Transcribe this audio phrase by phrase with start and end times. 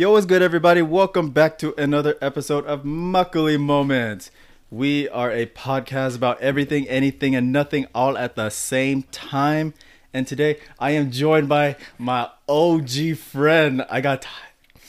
[0.00, 0.80] Yo, what's good, everybody?
[0.80, 4.30] Welcome back to another episode of Muckily Moments.
[4.70, 9.74] We are a podcast about everything, anything, and nothing all at the same time.
[10.14, 13.84] And today I am joined by my OG friend.
[13.90, 14.80] I got Ty-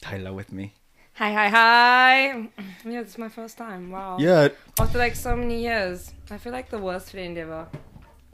[0.00, 0.72] Tyler with me.
[1.16, 2.32] Hi, hi, hi.
[2.32, 2.50] Mm,
[2.86, 3.90] yeah, this is my first time.
[3.90, 4.16] Wow.
[4.18, 4.48] Yeah,
[4.80, 7.68] After like so many years, I feel like the worst friend ever.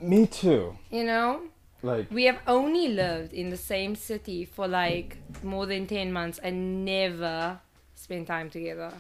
[0.01, 0.79] me too.
[0.89, 1.41] You know?
[1.83, 6.39] Like, We have only lived in the same city for like more than 10 months
[6.39, 7.61] and never
[7.95, 8.93] spent time together.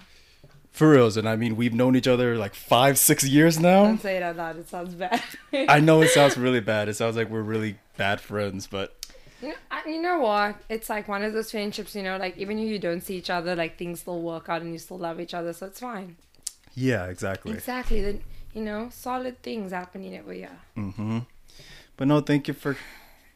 [0.73, 1.17] for reals.
[1.17, 3.85] And I mean, we've known each other like five, six years now.
[3.85, 5.23] Don't say it out loud, it sounds bad.
[5.53, 6.89] I know it sounds really bad.
[6.89, 8.97] It sounds like we're really bad friends, but
[9.43, 10.57] You know, I- you know what?
[10.69, 13.29] It's like one of those friendships, you know, like even if you don't see each
[13.31, 16.17] other, like things still work out and you still love each other, so it's fine.
[16.75, 17.53] yeah, exactly.
[17.53, 18.01] Exactly.
[18.01, 18.23] Then,
[18.55, 21.19] you know, solid things happening every year, Mm-hmm.
[21.97, 22.77] But no, thank you for.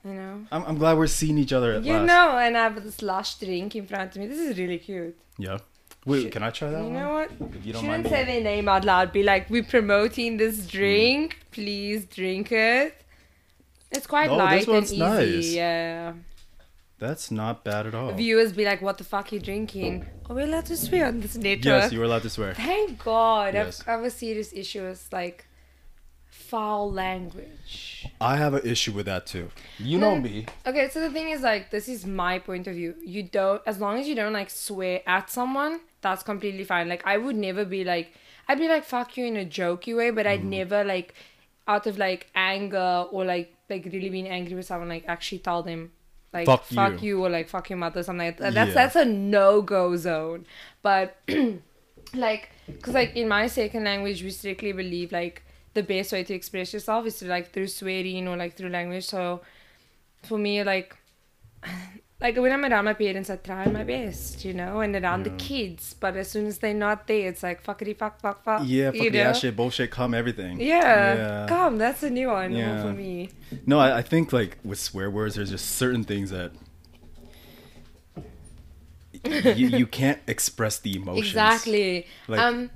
[0.05, 0.47] you know?
[0.51, 2.07] I'm, I'm glad we're seeing each other at You last.
[2.07, 4.27] know, and I have this lush drink in front of me.
[4.27, 5.17] This is really cute.
[5.39, 5.59] Yeah.
[6.05, 6.95] Wait, Should- can I try that you one?
[6.95, 7.31] know what?
[7.55, 8.09] If you don't Shouldn't mind.
[8.09, 9.13] say their name out loud.
[9.13, 10.71] Be like, we're promoting this mm.
[10.71, 11.39] drink.
[11.51, 13.03] Please drink it.
[13.91, 14.99] It's quite No, this light and one's easy.
[14.99, 15.53] nice.
[15.53, 16.13] Yeah.
[16.99, 18.13] That's not bad at all.
[18.13, 20.07] Viewers be like, what the fuck are you drinking?
[20.31, 21.65] Are we allowed to swear on this network?
[21.65, 22.55] Yes, you were allowed to swear.
[22.55, 23.55] Thank God.
[23.55, 23.81] Yes.
[23.83, 25.46] I've, I have a serious issue with like
[26.49, 28.07] foul language.
[28.21, 29.51] I have an issue with that too.
[29.79, 30.47] You know me.
[30.67, 32.95] Okay, so the thing is like this is my point of view.
[33.05, 36.89] You don't as long as you don't like swear at someone, that's completely fine.
[36.89, 38.13] Like I would never be like
[38.49, 40.51] I'd be like fuck you in a jokey way, but I'd Mm.
[40.61, 41.15] never like
[41.69, 45.63] out of like anger or like like really being angry with someone like actually tell
[45.65, 45.91] them
[46.33, 47.17] like Fuck fuck, you.
[47.19, 47.25] you.
[47.25, 48.55] or like fuck your mother something like that.
[48.55, 48.75] That's Yeah.
[48.75, 50.47] that's a no go zone.
[50.83, 51.17] But
[52.15, 55.43] like because like in my second language we strictly believe like
[55.77, 59.05] the best way to express yourself is to like through swearing or like through language
[59.05, 59.41] so
[60.23, 60.97] for me like
[62.25, 65.35] like when i'm around my parents i try my best you know and around the
[65.49, 68.91] kids but as soon as they're not there it's like fuckity fuck fuck fuck Yeah,
[68.93, 69.19] you fuck know?
[69.19, 70.59] yeah, shit, bullshit, come everything.
[70.61, 71.15] yeah.
[71.15, 71.47] Yeah.
[71.49, 72.83] come that's a new one Yeah.
[72.83, 73.29] for me
[73.67, 76.53] No, I, I think like with swear words, there's just certain things that
[79.25, 81.29] you, you can't express the emotions.
[81.29, 82.07] Exactly.
[82.29, 82.71] Like- um,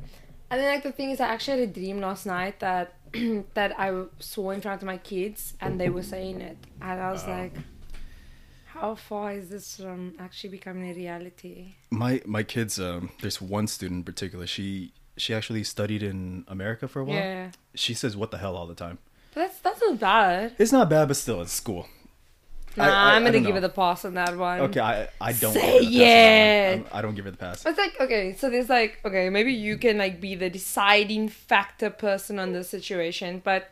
[0.50, 2.94] and then like the thing is, I actually had a dream last night that
[3.54, 7.10] that I saw in front of my kids, and they were saying it, and I
[7.12, 7.54] was like,
[8.66, 13.66] "How far is this from actually becoming a reality?" My my kids, um, there's one
[13.66, 14.46] student in particular.
[14.46, 17.16] She she actually studied in America for a while.
[17.16, 18.98] Yeah, She says what the hell all the time.
[19.34, 20.54] but that's that's not bad.
[20.58, 21.86] It's not bad, but still, it's school.
[22.76, 23.56] Nah, I- I- I, am gonna give know.
[23.56, 24.60] it the pass on that one.
[24.60, 26.88] Okay, I I don't Say give her the pass on that one.
[26.90, 26.94] it.
[26.94, 27.66] I'm- don't give it the pass.
[27.66, 31.90] It's like okay, so there's like okay, maybe you can like be the deciding factor
[31.90, 33.70] person on this situation, but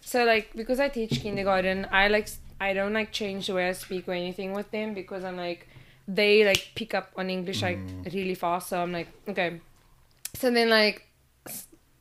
[0.00, 2.28] so like because I teach kindergarten, I like
[2.60, 5.68] I don't like change the way I speak or anything with them because I'm like
[6.06, 8.12] they like pick up on English like mm.
[8.14, 9.60] really fast, so I'm like okay.
[10.34, 11.07] So then like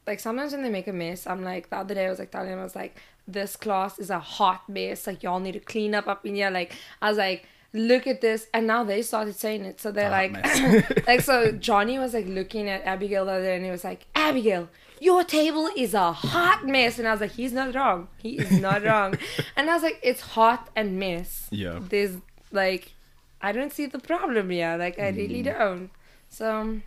[0.07, 2.31] like sometimes when they make a mess, I'm like the other day I was like
[2.31, 2.95] telling them I was like
[3.27, 6.49] this class is a hot mess, like y'all need to clean up up in here.
[6.49, 10.09] Like I was like look at this, and now they started saying it, so they're
[10.09, 13.69] hot like like so Johnny was like looking at Abigail the other day and he
[13.71, 14.69] was like, Abigail,
[15.01, 16.97] your table is a hot mess.
[16.97, 18.07] And I was like, he's not wrong.
[18.17, 19.15] He is not wrong.
[19.57, 21.47] And I was like, it's hot and mess.
[21.51, 21.79] Yeah.
[21.81, 22.15] There's
[22.51, 22.93] like,
[23.41, 24.75] I don't see the problem here.
[24.77, 25.57] Like, I really Mm.
[25.57, 25.89] don't.
[26.29, 26.79] So,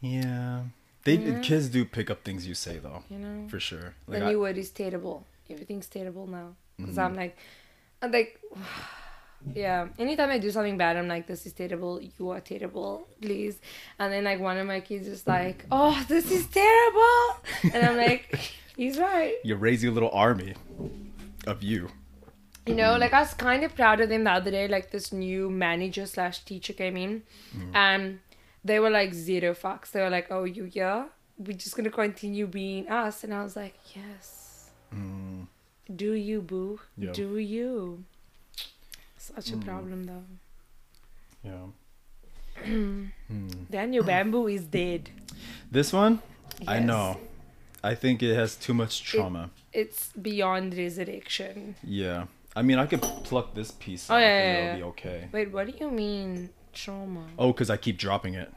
[0.00, 0.62] Yeah,
[1.06, 1.40] they Yeah.
[1.48, 3.88] kids do pick up things you say though, you know, for sure.
[4.06, 5.16] the Like I- new word is terrible.
[5.54, 6.48] Everything's terrible now.
[6.76, 7.04] Because Mhm.
[7.06, 7.34] I'm like,
[8.02, 8.30] I'm like,
[9.54, 9.88] yeah.
[9.98, 12.00] Anytime I do something bad, I'm like, this is terrible.
[12.18, 13.58] You are terrible, please.
[13.98, 17.74] And then like one of my kids is like, oh, this is terrible.
[17.74, 18.24] And I'm like,
[18.76, 19.34] he's right.
[19.44, 20.54] you raise your little army
[21.46, 21.88] of you.
[22.66, 24.66] You know, like I was kind of proud of them the other day.
[24.66, 27.22] Like this new manager slash teacher came in,
[27.72, 28.18] and
[28.66, 29.90] they were like zero fucks.
[29.92, 31.06] They were like, "Oh, you yeah,
[31.38, 35.46] we're just gonna continue being us." And I was like, "Yes, Mm,
[36.02, 36.80] do you, boo?
[36.96, 37.12] Yeah.
[37.12, 38.04] Do you?"
[39.18, 39.64] Such a Mm.
[39.64, 40.26] problem though.
[41.50, 41.66] yeah.
[43.28, 43.48] Hmm.
[43.70, 45.10] Daniel Bamboo is dead.
[45.70, 46.20] This one,
[46.66, 47.18] I know.
[47.84, 49.50] I think it has too much trauma.
[49.72, 51.74] It's beyond resurrection.
[51.84, 52.26] yeah.
[52.58, 54.76] I mean, I could pluck this piece Oh, off yeah, and yeah, it'll yeah.
[54.76, 55.28] be okay.
[55.30, 57.26] Wait, what do you mean trauma?
[57.38, 58.52] Oh, because I keep dropping it.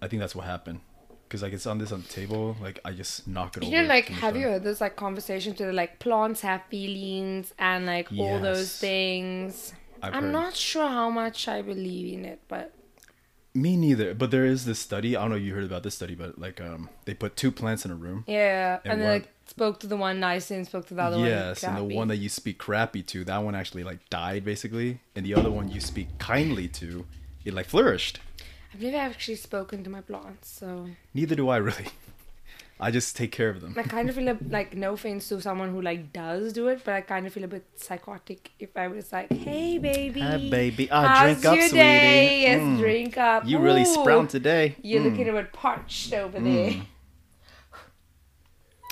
[0.00, 0.80] I think that's what happened.
[1.28, 3.76] Because like it's on this on the table, like I just knock it You over.
[3.76, 4.52] You know, like, have you time.
[4.52, 9.72] heard this like conversation to the like plants have feelings and like all those things?
[10.02, 10.32] I've I'm heard.
[10.32, 12.74] not sure how much I believe in it, but
[13.54, 14.14] Me neither.
[14.14, 15.16] But there is this study.
[15.16, 17.50] I don't know if you heard about this study, but like um, they put two
[17.52, 18.24] plants in a room.
[18.26, 18.80] yeah.
[18.84, 21.18] And And, then one- like spoke to the one nice and spoke to the other
[21.18, 21.76] yes, one.
[21.76, 25.24] and the one that you speak crappy to, that one actually like died basically, and
[25.26, 27.06] the other one you speak kindly to,
[27.44, 28.20] it like flourished.
[28.74, 31.86] I've never actually spoken to my plants, so Neither do I really.
[32.80, 33.74] I just take care of them.
[33.78, 36.80] I kind of feel a, like no offense to someone who like does do it,
[36.84, 40.38] but I kind of feel a bit psychotic if I was like, "Hey, baby, Hi,
[40.50, 40.88] baby.
[40.90, 41.82] Ah, how's drink up, your sweetie.
[41.82, 42.40] day?
[42.42, 42.78] Yes, Mm.
[42.78, 43.44] drink up.
[43.46, 44.74] You really sprout today.
[44.82, 45.10] You're Mm.
[45.10, 46.70] looking a bit parched over there.
[46.72, 46.86] Mm.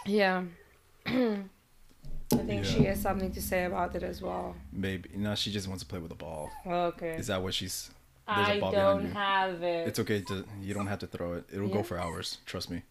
[0.07, 0.45] Yeah.
[1.07, 4.55] I think she has something to say about it as well.
[4.73, 5.11] Maybe.
[5.17, 6.51] No, she just wants to play with the ball.
[6.65, 7.17] Okay.
[7.17, 7.91] Is that what she's.
[8.37, 9.09] There's a I ball don't you.
[9.13, 9.89] have it.
[9.89, 10.45] It's okay to.
[10.63, 11.45] You don't have to throw it.
[11.53, 11.75] It'll Yeah.
[11.75, 12.39] go for hours.
[12.47, 12.83] Trust me.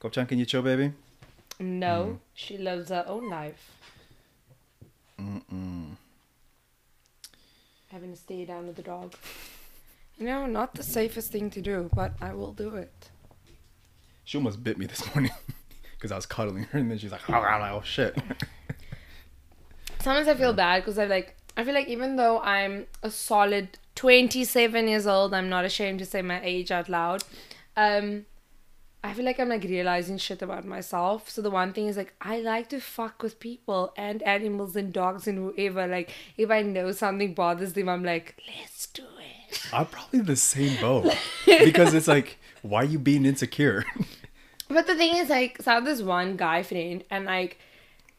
[0.00, 0.92] Gopchang, can you chill, baby?
[1.60, 2.18] no, Mm.
[2.34, 3.70] she loves her own life.
[5.20, 5.96] Mm-mm.
[7.92, 9.14] Having to stay down with the dog.
[10.18, 13.10] You know, not the safest thing to do, but I will do it.
[14.24, 15.30] She almost bit me this morning
[15.96, 18.16] because I was cuddling her, and then she's like, "Oh, I'm like, oh shit."
[20.00, 23.78] Sometimes I feel bad because I like I feel like even though I'm a solid
[23.94, 27.24] 27 years old, I'm not ashamed to say my age out loud.
[27.76, 28.26] Um,
[29.02, 31.28] I feel like I'm like realizing shit about myself.
[31.28, 34.92] So the one thing is like I like to fuck with people and animals and
[34.92, 35.86] dogs and whoever.
[35.86, 39.60] Like if I know something bothers them, I'm like, let's do it.
[39.72, 41.14] I'm probably the same boat
[41.46, 43.84] because it's like, why are you being insecure?
[44.68, 47.58] But the thing is, like, so I have this one guy friend, and like,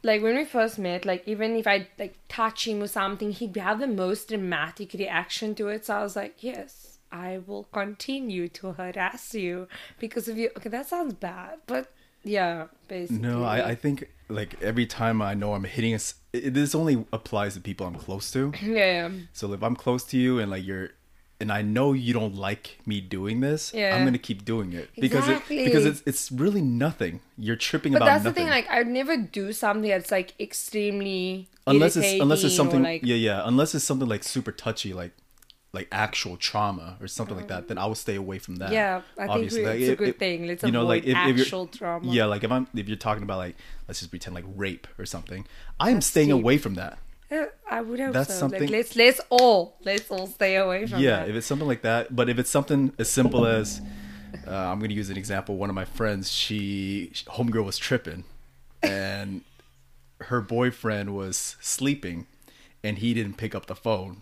[0.06, 3.58] like when we first met, like even if I like touch him or something, he'd
[3.58, 5.86] have the most dramatic reaction to it.
[5.86, 9.68] So I was like, yes, I will continue to harass you
[10.00, 10.52] because of you.
[10.56, 11.92] Okay, that sounds bad, but
[12.24, 13.28] yeah, basically.
[13.28, 16.00] no, I, I think like every time I know I'm hitting a,
[16.34, 18.54] it, this only applies to people I'm close to.
[18.62, 20.92] yeah, So if I'm close to you and like you're,
[21.40, 23.96] and I know you don't like me doing this, Yeah.
[23.96, 25.60] I'm gonna keep doing it because Exactly.
[25.60, 27.20] it because it's it's really nothing.
[27.38, 28.46] You're tripping but about But that's nothing.
[28.46, 28.66] the thing.
[28.66, 33.16] Like, I'd never do something that's like extremely unless it's unless it's something like yeah
[33.16, 35.12] yeah unless it's something like super touchy like
[35.74, 38.72] like actual trauma or something like that then I will stay away from that.
[38.72, 40.48] Yeah, I think we, Like, it's a good if- thing.
[40.48, 42.12] Let's you know, like, avoid if- if you're- actual trauma.
[42.14, 43.56] Yeah, like if I'm if you're talking about like
[43.88, 45.46] let's just pretend like rape or something,
[45.80, 46.36] I am staying deep.
[46.42, 46.98] away from that.
[47.32, 48.40] I would hope That's so.
[48.40, 51.30] something- Like, let's let's all let's all stay away from yeah that.
[51.30, 53.82] if it's something like that but if it's something as simple as
[54.48, 58.24] uh, i'm going to use an example one of my friends she homegirl was tripping
[58.84, 59.42] and
[60.22, 62.28] her boyfriend was sleeping
[62.84, 64.22] and he didn't pick up the phone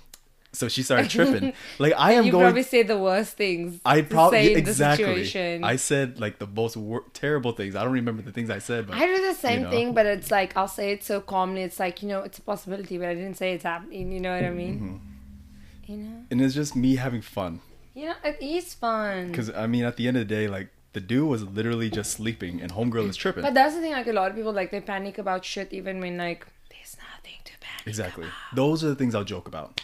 [0.53, 3.79] so she started tripping like i am you going probably say the worst things.
[3.85, 5.63] i probably say in exactly The situation.
[5.63, 8.88] i said like the most wor- terrible things i don't remember the things i said
[8.88, 9.71] but I do the same know.
[9.71, 11.63] thing, but it's like I'll say it so calmly.
[11.63, 14.11] It's like you know, it's a possibility, but I didn't say it's happening.
[14.11, 14.75] You know what I mean?
[14.79, 15.91] Mm-hmm.
[15.91, 17.59] You know, and it's just me having fun
[17.95, 19.27] you know, it is fun.
[19.29, 22.11] because i mean at the end of the day like the dude was literally just
[22.11, 23.91] sleeping and homegirl is tripping But that's the thing.
[23.94, 27.39] Like a lot of people, like they panic about shit, even when like there's nothing
[27.45, 27.88] to panic.
[27.88, 29.81] exactly those are the things i'll joke about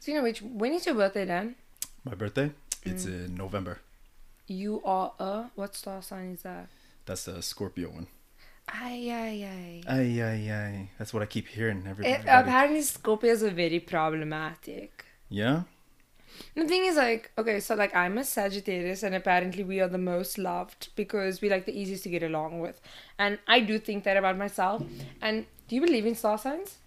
[0.00, 1.54] So you know, which when is your birthday, Dan?
[2.04, 2.50] My birthday?
[2.82, 3.26] It's Mm.
[3.26, 3.78] in November.
[4.46, 6.68] You are a what star sign is that?
[7.06, 8.06] That's the Scorpio one.
[8.68, 9.82] Ay ay ay.
[9.86, 10.88] Ay, ay, ay.
[10.98, 11.84] That's what I keep hearing.
[11.86, 12.24] Everybody.
[12.26, 15.04] apparently, Scorpios are very problematic.
[15.28, 15.62] yeah?
[16.54, 19.98] The thing is, like, okay, so like I'm a Sagittarius, and apparently we are the
[19.98, 22.80] most loved because we like the easiest to get along with,
[23.18, 24.82] and I do think that about myself.
[25.20, 26.78] And do you believe in star signs?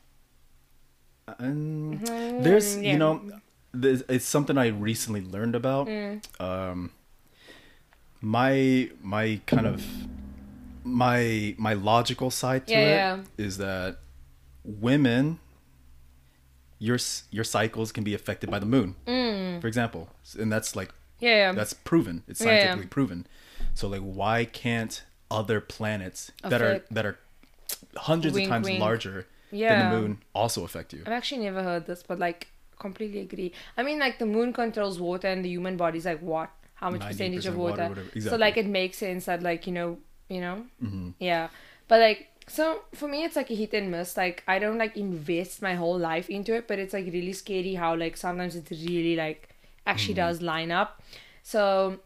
[1.39, 2.91] And Mm, there's, yeah.
[2.93, 3.21] you know,
[3.73, 5.87] there's, it's something I recently learned about.
[5.87, 6.21] Mm.
[6.41, 6.91] Um,
[8.21, 9.83] my, my kind of,
[10.83, 13.97] my, my logical side to Yeah, it is that
[14.63, 15.39] women,
[16.79, 16.97] your,
[17.31, 19.61] your cycles can be affected by the moon, Mm.
[19.61, 20.09] for example.
[20.37, 21.51] And that's like Yeah, yeah.
[21.53, 22.23] That's proven.
[22.27, 22.59] It's Yeah, yeah.
[22.59, 23.27] scientifically proven.
[23.73, 27.17] So like why can't other planets that are that are
[27.95, 28.79] hundreds Wink, of times wink.
[28.79, 29.79] larger yeah.
[29.81, 31.03] than the moon also affect you?
[31.05, 32.47] I've actually never heard this, but like
[32.79, 33.53] completely agree.
[33.77, 36.49] I mean, like the moon controls water, and the human body's like what?
[36.75, 37.89] How much percentage of water, water?
[37.89, 38.19] whatever.
[38.29, 39.97] So like it makes sense that like you know,
[40.29, 41.49] you know, hmm yeah.
[41.87, 44.17] But like so for me, it's like a hit and miss.
[44.17, 47.75] Like I don't like invest my whole life into it, but it's like really scary
[47.75, 49.49] how like sometimes it's really like
[49.85, 50.27] actually Mm-hmm.
[50.27, 51.01] does line up.
[51.43, 51.99] So.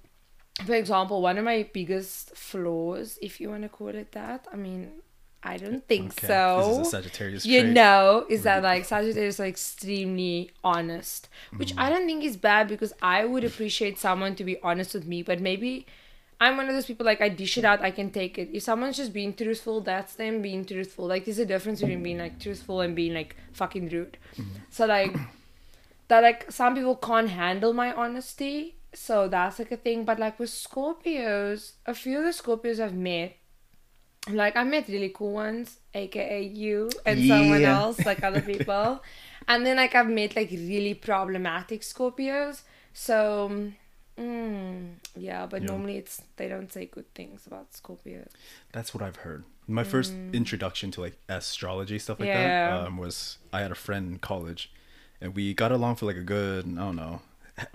[0.66, 4.56] For example, one of my biggest flaws, if you want to call it that, I
[4.56, 4.90] mean,
[5.54, 6.28] I don't think Okay.
[6.28, 7.74] so This is a Sagittarius you trait.
[7.74, 11.82] know is that like Sagittarius are extremely honest, which Mm.
[11.84, 15.22] I don't think is bad because I would appreciate someone to be honest with me,
[15.24, 15.86] but maybe
[16.40, 18.50] I'm one of those people like I dish it out, I can take it.
[18.54, 21.08] If someone's just being truthful, that's them being truthful.
[21.08, 24.18] Like there's a difference between being like truthful and being like fucking rude.
[24.36, 24.60] Mm-hmm.
[24.70, 25.16] So like
[26.10, 28.76] that like some people can't handle my honesty.
[28.94, 30.06] So that's like a thing.
[30.06, 33.36] But like with Scorpios, a few of the Scorpios I've met,
[34.28, 39.04] like I met really cool ones, aka you and someone else, like other people.
[39.48, 42.62] And then like I've met like really problematic Scorpios.
[42.94, 43.72] So
[44.20, 45.68] mm, yeah, but Yeah.
[45.68, 48.32] normally it's they don't say good things about Scorpios.
[48.72, 49.44] That's what I've heard.
[49.68, 52.34] My first introduction to like astrology stuff like Mm.
[52.34, 52.64] Yeah.
[52.64, 54.72] that um, was I had a friend in college,
[55.22, 57.22] and we got along for like a good I don't know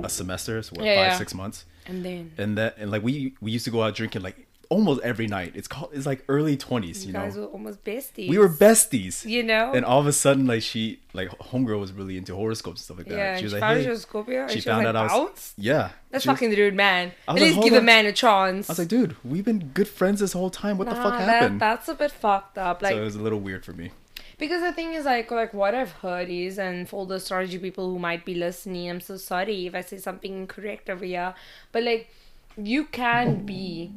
[0.02, 1.16] a semester, so what Yeah, five yeah.
[1.18, 4.22] six months, And then and that and like we we used to go out drinking
[4.22, 5.52] like almost every night.
[5.54, 7.42] It's called it's like early twenties, you, you, guys know.
[7.42, 8.28] were almost besties.
[8.28, 9.24] We were besties.
[9.24, 9.72] You know?
[9.72, 12.98] And all of a sudden, like she, like homegirl was really into horoscopes and stuff
[12.98, 13.16] like that.
[13.16, 14.48] yeah, she was she like, found hey, she was Scorpio.
[14.48, 15.90] she she found was out I was- yeah.
[16.10, 17.12] That's She was- fucking rude, man.
[17.28, 18.68] At like, least hold give a man a chance.
[18.68, 20.78] I was like, dude, we've been good friends this whole time.
[20.78, 21.60] What the fuck happened?
[21.60, 22.82] That, that's a bit fucked up.
[22.82, 23.90] Like, so it was a little weird for me.
[24.38, 27.58] because the thing is, like, like what I've heard is, and for all the astrology
[27.58, 31.34] people who might be listening, I'm so sorry if I say something incorrect over here,
[31.72, 32.10] but like,
[32.56, 33.92] you can be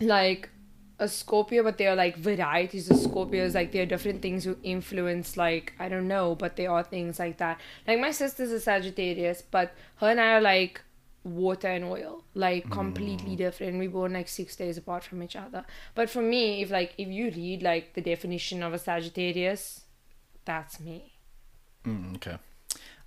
[0.00, 0.48] like
[0.98, 3.54] a Scorpio, but there are like varieties of Scorpios.
[3.54, 5.36] Like there are different things who influence.
[5.36, 7.58] Like I don't know, but there are things like that.
[7.86, 10.82] Like my sister's a Sagittarius, but her and I are like
[11.24, 13.78] water and oil, like completely different.
[13.78, 15.64] We born like six days apart from each other.
[15.94, 19.82] But for me, if like if you read like the definition of a Sagittarius,
[20.44, 21.14] that's me.
[21.86, 22.36] Mm, okay.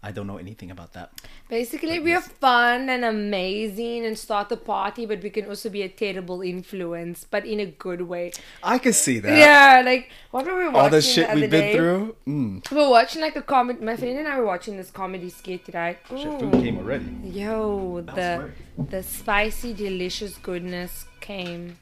[0.05, 1.11] I don't know anything about that.
[1.47, 5.69] Basically, But we are fun and amazing and start the party, but we can also
[5.69, 8.33] be a terrible influence, but in a good way.
[8.61, 9.37] I can see that.
[9.37, 11.75] Yeah, like what were we watching All the shit the we've been day?
[11.75, 12.15] through.
[12.27, 12.69] Mm.
[12.69, 13.79] We were watching like a comedy.
[13.83, 15.97] My friend and I were watching this comedy skit, right?
[16.09, 17.05] Shit, food came already.
[17.23, 18.51] Yo, the
[18.89, 21.77] the spicy, delicious goodness came.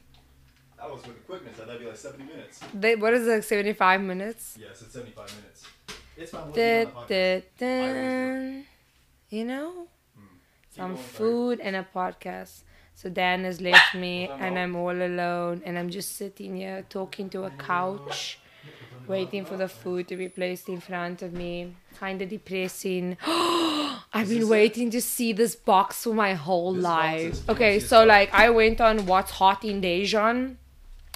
[0.78, 1.56] That was with quickness.
[1.56, 2.60] That'd be like 70 minutes.
[2.74, 4.56] They, what is it, like seventy five minutes?
[4.60, 5.66] Yes, it's 75 minutes.
[6.16, 6.52] It's fine.
[6.52, 8.62] Da, da, da.
[9.30, 9.86] You know,
[10.70, 12.62] some food and a podcast.
[12.94, 17.30] So Dan has left me, and I'm all alone, and I'm just sitting here talking
[17.30, 18.38] to a couch,
[19.08, 21.74] waiting for the food to be placed in front of me.
[21.98, 23.16] Kind of depressing.
[23.26, 27.48] I've been waiting to see this box for my whole life.
[27.48, 30.56] Okay, so like I went on What's Hot in Daejeon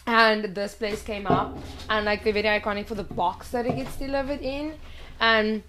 [0.06, 1.56] and this place came up
[1.90, 4.74] and like they're very iconic for the box that it gets delivered in
[5.20, 5.62] and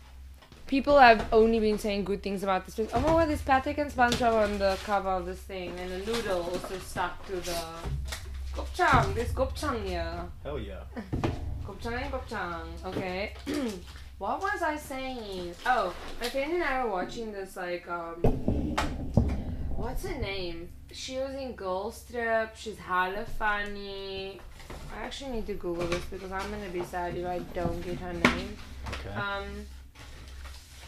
[0.68, 2.90] people have only been saying good things about this place.
[2.94, 6.06] Oh my god, there's Patrick and SpongeBob on the cover of this thing and a
[6.06, 7.64] noodle also stuck to the
[8.54, 9.16] gopchang.
[9.16, 10.26] There's gopchang here.
[10.44, 10.82] Hell yeah.
[11.66, 12.86] Gopchang and gopchang.
[12.86, 13.34] Okay.
[14.20, 15.54] what was I saying?
[15.66, 18.22] Oh, my friend and I were watching this like um
[19.76, 20.70] what's her name?
[20.98, 22.50] she was in Girls Trip.
[22.56, 24.40] She's hella funny.
[24.92, 28.00] I actually need to Google this because I'm gonna be sad if I don't get
[28.00, 28.58] her name.
[28.90, 29.14] Okay.
[29.14, 29.46] Um,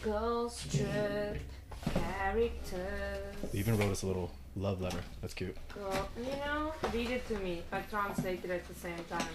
[0.02, 1.38] character.
[1.94, 3.52] characters.
[3.52, 5.00] They even wrote us a little love letter.
[5.20, 5.56] That's cute.
[5.72, 7.62] Girl, you know, read it to me.
[7.70, 9.34] I translate it at the same time.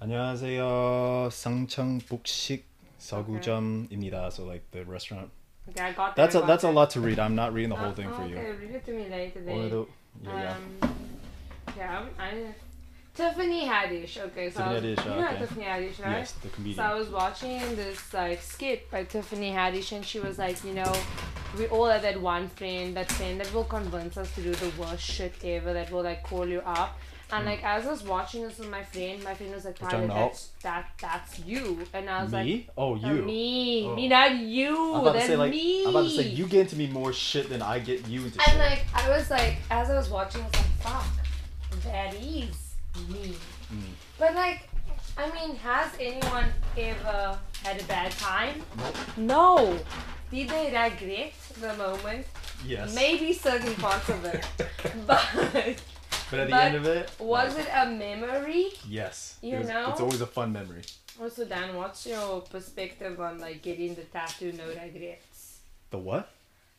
[0.00, 1.30] 안녕하세요.
[1.32, 2.66] 상청복식
[2.98, 4.30] 서구점입니다.
[4.30, 5.30] So like the restaurant.
[5.70, 6.16] Okay, I got that.
[6.16, 7.18] That's a that's a lot to read.
[7.18, 8.36] I'm not reading the whole thing for oh, you.
[8.36, 9.40] Okay, read it to me later.
[9.40, 9.86] Then.
[10.22, 10.56] Yeah.
[11.76, 12.54] Yeah, um, I.
[13.14, 14.18] Tiffany Haddish.
[14.18, 14.96] Okay, so Tiffany Haddish.
[14.96, 15.38] was, you know okay.
[15.38, 16.18] Tiffany Haddish, right?
[16.18, 16.76] Yes, the comedian.
[16.76, 20.72] So I was watching this like skit by Tiffany Haddish, and she was like, you
[20.72, 20.92] know,
[21.58, 24.72] we all have that one friend, that friend that will convince us to do the
[24.80, 26.98] worst shit ever, that will like call you up
[27.32, 30.06] and like as I was watching this with my friend, my friend was like, Tyler,
[30.08, 32.68] that's that that's you, and I was like, me?
[32.76, 33.22] oh, "No, you.
[33.22, 33.94] me, Oh.
[33.94, 35.84] me, not you, I'm about to that's say like me.
[35.84, 38.38] I'm about to say you get into me more shit than I get you into
[38.40, 38.58] And shit.
[38.58, 42.74] like I was like, as I was watching, I was like, fuck, that is
[43.08, 43.34] me.
[43.72, 43.80] Mm.
[44.18, 44.68] But like,
[45.16, 46.46] I mean, has anyone
[46.76, 48.62] ever had a bad time?
[49.16, 49.78] No.
[50.30, 52.26] Did they regret the moment?
[52.66, 52.94] yes.
[52.94, 54.46] Maybe certain parts of it.
[55.06, 55.82] but
[56.30, 58.66] But at the but end of it, was like, it a memory?
[58.88, 59.36] Yes.
[59.42, 59.90] You It was- know?
[59.90, 60.82] It's always a fun memory.
[61.20, 65.58] Also, Dan, what's your perspective on like getting the tattoo no regrets?
[65.90, 66.30] The what?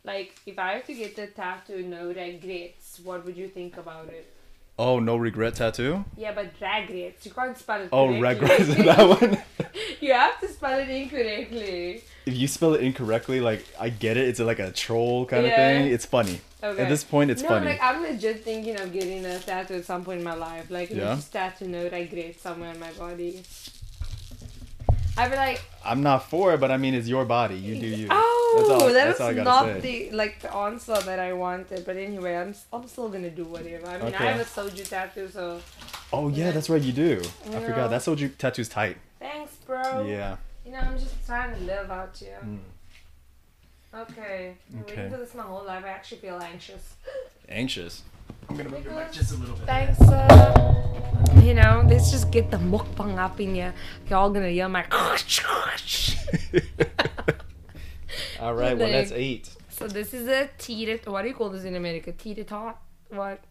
[0.04, 4.08] Like, if I have to get the tattoo no regrets, what would you think about
[4.08, 4.34] it?
[4.80, 6.04] Oh, no regret tattoo.
[6.18, 7.24] Yeah, but regrets.
[7.26, 8.48] You can't spell it Oh, correctly.
[8.50, 8.76] regrets.
[8.86, 9.38] that one.
[10.02, 12.02] you have to spell it incorrectly.
[12.26, 14.28] if you spell it incorrectly, like I get it.
[14.28, 15.88] It's like a troll kind of thing.
[15.88, 16.42] It's funny.
[16.64, 16.84] Okay.
[16.84, 17.66] At this point, it's no, funny.
[17.68, 20.70] like I'm legit thinking of getting a tattoo at some point in my life.
[20.70, 21.16] Like, Yeah?
[21.16, 23.42] just tattoo no regrets somewhere on my body.
[25.18, 27.56] I'd be like, I'm not for it, but I mean, it's your body.
[27.56, 28.08] You do you.
[28.10, 30.10] oh, That's all- that that's is all not say.
[30.10, 31.84] the like the answer that I wanted.
[31.86, 33.88] But anyway, I'm I'm still gonna do whatever.
[33.88, 34.28] I mean, Okay.
[34.28, 35.60] I have a soju tattoo, so
[36.14, 36.82] Oh yeah, that's right.
[36.82, 37.22] You do.
[37.48, 37.60] I Yeah.
[37.68, 37.90] forgot.
[37.90, 38.98] That soju tattoo's tight.
[39.20, 40.06] thanks, bro.
[40.06, 40.38] Yeah.
[40.66, 42.40] You know, I'm just trying to live out here.
[42.46, 42.60] Mm.
[43.94, 44.56] Okay.
[44.74, 44.96] I'm Okay.
[44.96, 45.84] waiting for this my whole life.
[45.86, 46.96] I actually feel anxious.
[47.50, 48.04] Anxious.
[48.50, 49.66] I'm gonna move your mic just a little bit.
[49.66, 53.74] Thanks, uh, you know, let's just get the mukbang up in here.
[54.10, 54.86] You're all gonna yell my.
[58.40, 59.50] All right, well, Like- let's eat.
[59.70, 60.98] So this is a tater.
[61.10, 62.12] What do you call this in America?
[62.12, 62.82] Tater tot.
[63.10, 63.44] What?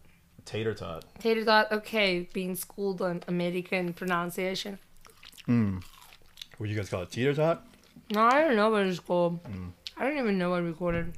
[0.45, 1.05] Tater tot.
[1.19, 1.71] Tater tot.
[1.71, 4.79] Okay, being schooled on American pronunciation.
[5.47, 5.81] Mm.
[6.57, 7.11] What do you guys call it?
[7.11, 7.65] Teeter tot?
[8.11, 9.43] No, I don't know what it's called.
[9.43, 9.71] Mm.
[9.97, 11.13] I don't even know I recorded.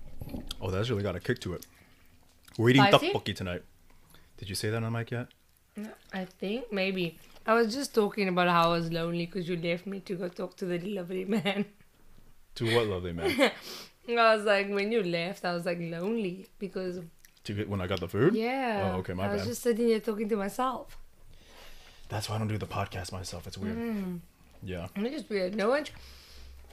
[0.62, 1.66] Oh, that's really got a kick to it.
[2.58, 3.10] We're eating Spicy?
[3.10, 3.64] tteokbokki tonight.
[4.38, 5.28] Did you say that on mic yet?
[6.14, 7.18] I think maybe.
[7.46, 10.28] I was just talking about how I was lonely because you left me to go
[10.30, 11.66] talk to the lovely man.
[12.56, 13.52] To what lovely man?
[14.10, 17.00] I was like, when you left, I was like lonely because
[17.46, 18.36] to get when I got the food?
[18.36, 18.92] yeah.
[18.94, 19.32] Oh, okay, my bad.
[19.32, 20.98] I was just sitting here talking to myself.
[22.10, 23.48] That's why I don't do the podcast myself.
[23.48, 23.78] It's weird.
[23.78, 24.20] Mm.
[24.62, 25.56] Yeah, it's just weird.
[25.56, 25.86] No one.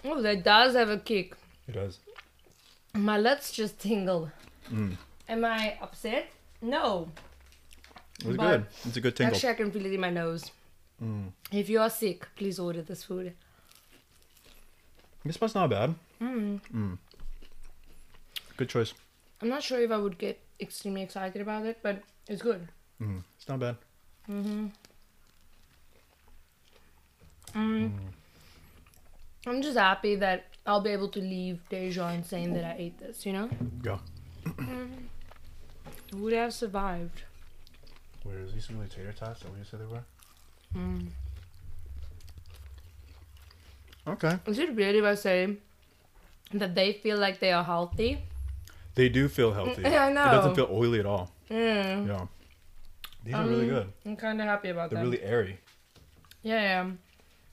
[0.04, 1.35] Oh, that does have a kick.
[1.69, 1.99] It does.
[2.95, 4.31] My lips just tingled.
[4.71, 4.97] Mm.
[5.29, 6.26] Am I upset?
[6.61, 7.09] No.
[8.21, 8.67] It was But- good.
[8.85, 9.35] It's a good tingle.
[9.35, 10.50] Actually, I can feel it in my nose.
[11.02, 11.33] Mm.
[11.52, 13.35] If you are sick, please order this food.
[15.25, 15.95] This spot's not bad.
[16.21, 16.61] Mm.
[16.75, 16.99] Mm.
[18.57, 18.93] Good choice.
[19.40, 22.69] I'm not sure if I would get extremely excited about it, but it's good.
[23.00, 23.23] Mm.
[23.38, 23.76] It's not bad.
[24.29, 24.67] Mm-hmm.
[27.55, 27.93] Mm.
[29.47, 33.25] I'm just happy that I'll be able to leave Daejeon saying that I ate this,
[33.25, 33.49] you know?
[33.85, 33.99] Yeah.
[36.12, 37.23] Would have survived.
[38.25, 39.38] Where is these really tater tots?
[39.38, 40.04] Is that what you said they were?
[40.76, 41.09] Mm.
[44.06, 44.38] Okay.
[44.47, 45.56] Is it weird if I say
[46.52, 48.18] that they feel like they are healthy?
[48.94, 49.82] They do feel healthy.
[49.82, 50.25] Yeah, I know.
[50.26, 51.30] It doesn't feel oily at all.
[51.50, 52.06] Mm.
[52.09, 52.26] Yeah.
[53.25, 53.92] These are really Um, good.
[54.06, 54.97] I'm kind of happy about that.
[54.97, 55.11] They're that.
[55.11, 55.61] really airy.
[56.42, 56.90] yeah, yeah.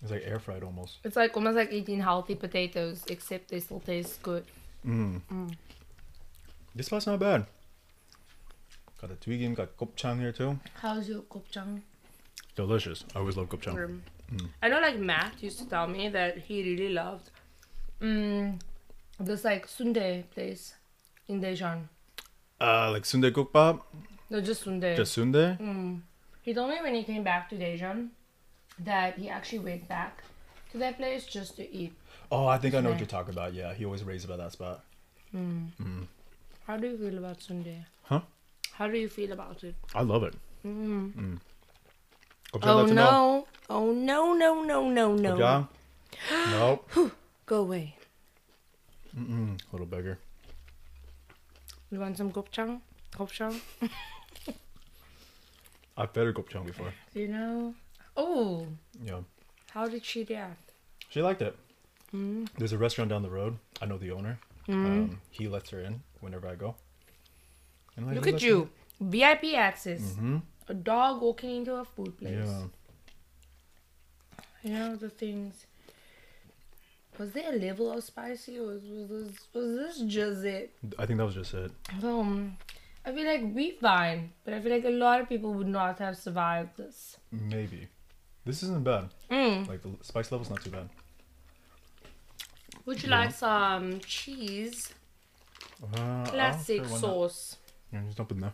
[0.01, 0.99] It's like air fried almost.
[1.03, 4.45] It's like almost like eating healthy potatoes, except they still taste good.
[4.85, 5.21] Mm.
[5.31, 5.55] Mm.
[6.75, 7.45] This spot's not bad.
[9.01, 10.59] Got the twigim, got gopchang here too.
[10.81, 11.81] How's your gopchang?
[12.55, 13.03] Delicious.
[13.15, 14.01] I always love gopchang.
[14.31, 14.49] Mm.
[14.61, 17.29] I know, like Matt used to tell me that he really loved
[18.01, 18.59] mm,
[19.19, 20.73] this like sundae place
[21.27, 21.87] in Daejeon.
[22.59, 23.81] Uh, like sundae gukbap,
[24.29, 24.95] No, just sundae.
[24.95, 25.55] just sundae.
[25.57, 26.01] Mm.
[26.41, 28.09] He told me when he came back to Daejeon
[28.79, 30.23] that he actually went back
[30.71, 31.93] to that place just to eat.
[32.31, 33.53] Oh, I think I know what you're talking about.
[33.53, 34.83] Yeah, he always raves about that spot.
[35.35, 35.67] Mm.
[35.81, 36.07] Mm.
[36.65, 37.85] How do you feel about sundae?
[38.03, 38.21] Huh?
[38.73, 39.75] How do you feel about it?
[39.95, 40.33] I love it.
[40.65, 41.39] Mm.
[42.53, 43.11] Gopchang, Oh to know.
[43.11, 43.47] no!
[43.69, 44.33] Oh no!
[44.33, 44.61] No!
[44.63, 44.89] No!
[44.89, 45.15] No!
[45.15, 45.35] No!
[45.35, 45.67] Gopchang?
[46.51, 47.11] nope.
[47.45, 47.95] Go away.
[49.17, 49.57] Mm-mm.
[49.71, 50.19] Little beggar.
[51.89, 52.81] You want some gopchang?
[53.15, 53.59] Gopchang?
[55.97, 56.93] I've fed her gopchang before.
[57.13, 57.73] You know?
[58.17, 58.67] Oh,
[59.01, 59.21] Yeah.
[59.71, 60.71] how did she react?
[61.09, 61.55] She liked it.
[62.13, 62.49] Mm.
[62.57, 63.57] There's a restaurant down the road.
[63.81, 64.39] I know the owner.
[64.67, 64.73] Mm.
[64.85, 66.75] Um, he lets her in whenever I go.
[67.95, 70.01] And I Look at you, VIP access.
[70.01, 70.37] Mm-hmm.
[70.69, 72.33] A dog walking into a food place.
[72.45, 72.63] Yeah.
[74.63, 75.65] You know the things.
[77.17, 80.73] Was there a level of spicy, or was, was this was this just it?
[80.99, 81.71] I think that was just it.
[82.03, 82.57] Um,
[83.05, 85.97] I feel like we fine, but I feel like a lot of people would not
[85.99, 87.17] have survived this.
[87.31, 87.87] Maybe.
[88.47, 89.09] This isn't bad.
[89.29, 89.67] Mm.
[89.67, 90.89] Like the spice level's not too bad.
[92.85, 93.19] Would you Yeah.
[93.19, 94.93] like some cheese?
[95.93, 97.57] Uh, Classic sure, sauce.
[97.91, 98.53] Yeah, just dump it in there.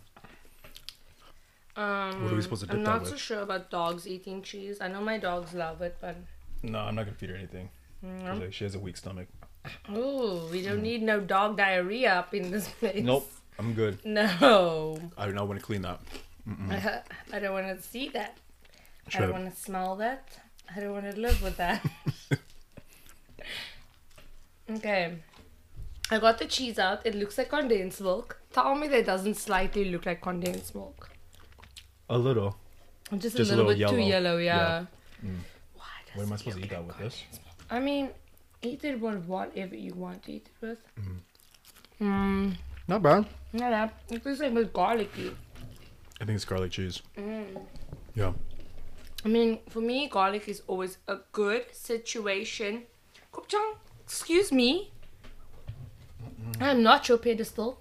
[1.76, 3.12] Um, What are we supposed to dip I'm not with?
[3.12, 4.80] so sure about dogs eating cheese.
[4.82, 6.16] I know my dogs love it, but
[6.64, 7.70] No, I'm not gonna feed her anything.
[8.04, 9.28] mm, like, she has a weak stomach.
[9.90, 13.02] oh, we don't need no dog diarrhea up in this place.
[13.02, 13.06] Mm.
[13.06, 14.00] Nope, I'm good.
[14.06, 16.00] No, I do not want to clean that.
[17.32, 18.38] I don't want to see that.
[19.16, 20.28] I don't want to smell that.
[20.76, 21.86] I don't want to live with that.
[24.70, 25.16] okay.
[26.12, 27.06] I got the cheese out.
[27.06, 28.40] It looks like condensed milk.
[28.52, 31.10] Tell me that doesn't slightly look like condensed milk.
[32.10, 32.56] A little.
[33.18, 34.38] Just, Just a a little, little bit too yellow.
[34.38, 34.86] yellow, yeah.
[35.24, 35.30] Yeah.
[35.30, 35.38] Mm.
[35.76, 35.84] Why
[36.16, 37.24] What am I supposed to eat that with this?
[37.32, 37.42] milk?
[37.70, 38.10] I mean,
[38.62, 40.80] eat it with whatever you want to eat it with.
[41.00, 41.20] Mm.
[42.02, 42.56] Mm.
[42.88, 43.26] Not bad.
[43.54, 43.94] Yeah, that.
[44.10, 45.36] It tastes like with garlicky.
[46.22, 47.02] I think it's garlic cheese.
[47.18, 47.62] Mm.
[48.16, 48.34] Yeah.
[49.26, 52.84] I mean, for me, garlic is always a good situation.
[53.32, 54.92] Gopchang, excuse me.
[56.60, 57.80] I'm not your pedestal.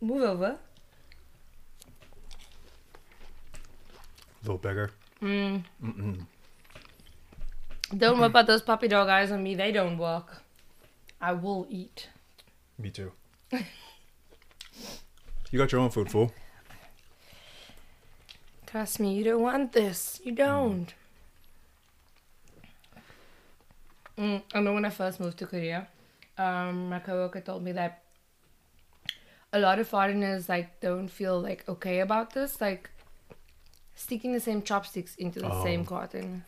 [0.00, 0.58] Move over.
[4.42, 4.90] Little bigger.
[5.22, 5.64] Mm.
[5.82, 6.26] Mm-mm.
[7.96, 9.54] Don't whip out those puppy dog eyes on me.
[9.54, 10.42] They don't work.
[11.20, 12.08] I will eat.
[12.78, 13.12] Me too.
[13.52, 13.62] you
[15.58, 16.32] got your own food, fool.
[18.72, 20.18] Trust me, you don't want this.
[20.24, 20.94] You don't.
[24.16, 25.88] Mm, I know when I first moved to Korea,
[26.38, 28.02] um, my coworker told me that
[29.52, 32.88] a lot of foreigners like don't feel like okay about this, like
[33.94, 35.62] sticking the same chopsticks into the Oh.
[35.62, 36.42] same carton.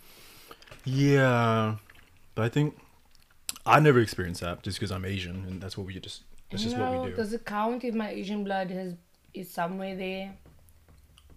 [0.86, 1.76] Yeah,
[2.34, 2.74] but I think
[3.66, 6.74] I never experienced that just because I'm Asian and that's what we just that's just
[6.78, 7.16] no, what we do.
[7.16, 8.94] Does it count if my Asian blood has
[9.34, 10.34] is somewhere there?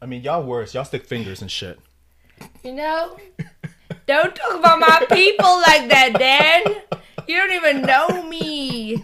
[0.02, 0.74] I mean, y'all worse.
[0.74, 1.80] Y'all stick fingers and shit.
[2.64, 3.18] You know?
[4.06, 7.02] don't talk about my people like that, Dan.
[7.28, 9.04] You don't even know me.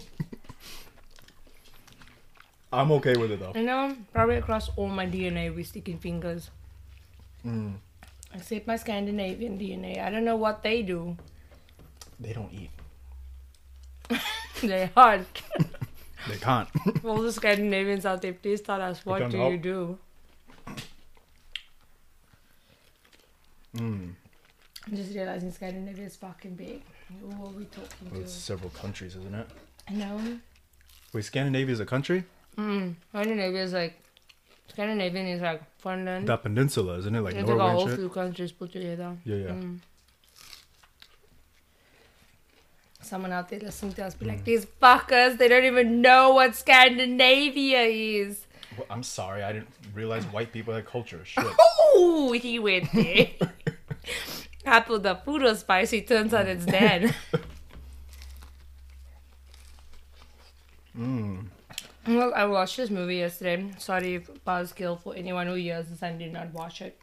[2.71, 3.51] I'm okay with it though.
[3.53, 6.49] You know, probably across all my DNA we're sticking fingers.
[7.45, 7.75] Mm.
[8.33, 10.01] Except my Scandinavian DNA.
[10.01, 11.15] I don't know what they do.
[12.19, 12.69] They don't eat.
[14.61, 15.41] They hunt.
[16.29, 16.69] They can't.
[17.03, 19.51] all the Scandinavians out there, please tell us what do help.
[19.51, 19.99] you do?
[23.75, 24.13] Mm.
[24.87, 26.81] I'm just realizing Scandinavia is fucking big.
[27.21, 28.21] Who are we talking Well, to?
[28.21, 29.47] it's several countries, isn't it?
[29.89, 30.39] I know.
[31.13, 32.25] Wait, Scandinavia is a country?
[32.57, 32.95] Mm.
[33.09, 33.99] Scandinavia is like
[34.69, 36.27] Scandinavian is like Finland.
[36.27, 37.21] That peninsula, isn't it?
[37.21, 37.99] Like it's like a Norway whole and shit.
[37.99, 39.15] few countries put together.
[39.23, 39.47] Yeah, yeah.
[39.49, 39.79] Mm.
[43.01, 44.29] Someone out there listening to us be Mm.
[44.29, 48.45] like, these fuckers, they don't even know what Scandinavia is.
[48.77, 51.21] Well, I'm sorry, I didn't realize white people had culture.
[51.25, 51.45] Shit.
[51.59, 53.27] Oh, he went there.
[54.65, 56.01] I thought the food was spicy.
[56.01, 57.13] Turns out it's dead.
[60.97, 61.45] mm.
[62.07, 63.71] well, I watched this movie yesterday.
[63.77, 66.97] Sorry, if buzzkill for anyone who hears this and did not watch it.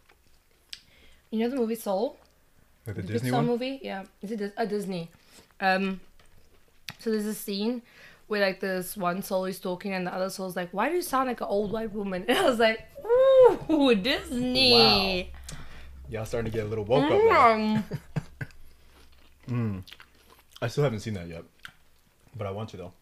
[1.30, 2.18] You know the movie Soul?
[2.86, 3.46] Like the The Disney Pixar one?
[3.46, 3.80] movie?
[3.82, 5.10] Yeah, is it Dis- a Disney?
[5.60, 6.00] Um,
[6.98, 7.82] so there's a scene
[8.26, 11.02] where like this one soul is talking and the other soul's like, "Why do you
[11.02, 12.80] sound like an old white woman?" And I was like,
[13.70, 15.30] "Ooh, Disney."
[16.10, 17.10] Y'all starting to get a little woke up.
[17.12, 17.82] Mm.
[19.48, 19.82] Mm.
[20.62, 21.42] I still haven't seen that yet.
[22.36, 22.92] But I want to though.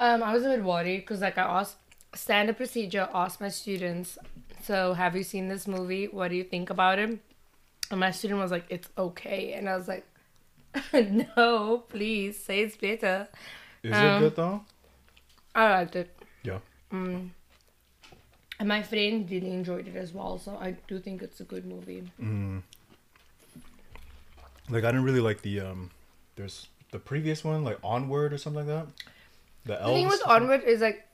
[0.00, 1.76] Um, I was a bit worried because like I asked
[2.14, 4.16] standard procedure, asked my students,
[4.62, 6.06] "So have you seen this movie?
[6.08, 7.18] What do you think about it?"
[7.90, 10.06] And my student was like, "It's okay," and I was like,
[11.36, 13.28] "No, please say it's better."
[13.82, 14.64] Is Um, it good though?
[15.54, 16.16] I liked it.
[16.42, 16.60] Yeah.
[16.90, 17.30] Mm.
[18.58, 21.66] And my friend really enjoyed it as well, so I do think it's a good
[21.66, 22.10] movie.
[22.20, 22.62] Mm.
[24.70, 25.90] Like I didn't really like the um
[26.36, 28.86] there's the previous one, like Onward or something like that.
[29.64, 31.06] The The thing with Onward is like,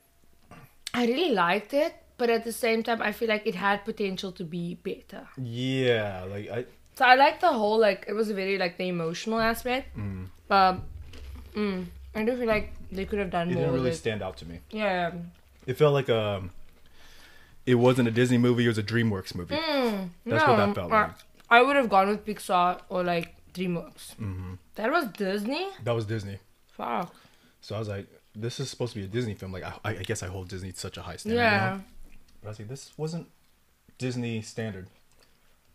[0.94, 4.30] I really liked it, but at the same time, I feel like it had potential
[4.32, 5.26] to be better.
[5.36, 8.88] Yeah, like I So I like the whole like it was a very like the
[8.88, 10.78] emotional aspect, mm, but
[11.54, 14.36] mm, I do feel like they could have done it more didn't really stand out
[14.38, 14.60] to me.
[14.70, 15.12] Yeah.
[15.66, 16.50] It felt like um
[17.66, 19.54] it wasn't a Disney movie, it was a DreamWorks movie.
[19.56, 21.10] Mm, That's no, what that felt like.
[21.50, 24.14] I would have gone with Pixar or like DreamWorks.
[24.14, 25.68] hmm That was Disney.
[25.84, 26.38] That was Disney.
[26.72, 27.14] Fuck.
[27.60, 29.52] So I was like, this is supposed to be a Disney film.
[29.52, 31.38] Like I, I guess I hold Disney to such a high standard.
[31.40, 31.78] Yeah.
[32.40, 33.28] But I was like, this wasn't
[33.98, 34.86] Disney standard.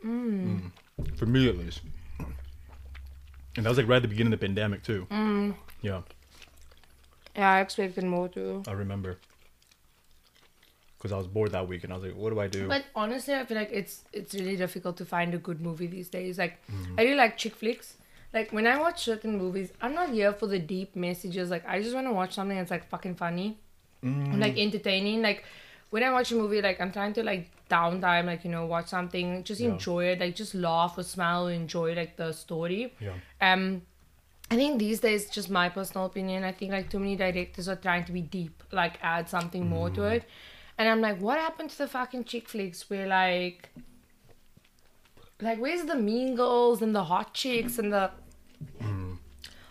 [0.03, 0.71] Mm.
[0.99, 1.17] Mm.
[1.17, 1.81] For me at least.
[3.55, 5.07] And that was like right at the beginning of the pandemic too.
[5.09, 5.55] Mm.
[5.81, 6.01] Yeah,
[7.35, 8.63] Yeah, I expected more too.
[8.67, 9.17] I remember.
[10.97, 12.67] Because I was bored that week and I was like, what do I do?
[12.67, 16.09] But honestly, I feel like it's it's really difficult to find a good movie these
[16.09, 16.37] days.
[16.39, 16.99] Like, Mm.
[16.99, 17.97] I really like chick flicks.
[18.33, 21.49] Like when I watch certain movies, I'm not here for the deep messages.
[21.49, 23.57] Like I just want to watch something that's like fucking funny,
[24.03, 24.39] Mm.
[24.39, 25.21] like entertaining.
[25.21, 25.43] Like
[25.91, 28.87] when I watch a movie, like I'm trying to like downtime, like you know, watch
[28.87, 29.69] something, just Yeah.
[29.69, 32.93] enjoy it, like just laugh or smile, or enjoy like the story.
[32.99, 33.13] yeah.
[33.39, 33.83] Um,
[34.49, 37.75] I think these days, just my personal opinion, I think like too many directors are
[37.75, 40.23] trying to be deep, like add something more to it.
[40.77, 43.69] And I'm like, what happened to the fucking chick flicks where like,
[45.41, 48.11] like where's the mean girls and the hot chicks and the
[48.81, 49.13] hmm.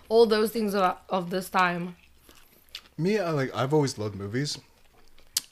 [0.09, 1.97] all those things of, of this time?
[2.99, 4.59] Me, I like I've always loved movies,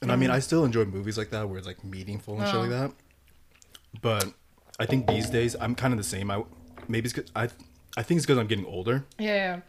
[0.00, 0.34] and I mean mm.
[0.34, 2.72] I still enjoy movies like that where it's like meaningful and shit like oh.
[2.72, 2.92] that.
[4.00, 4.32] But
[4.80, 6.30] I think these days I'm kind of the same.
[6.30, 6.42] I
[6.88, 7.48] maybe it's 'cause- I
[7.96, 9.04] I think it's because I'm getting older.
[9.18, 9.60] Yeah,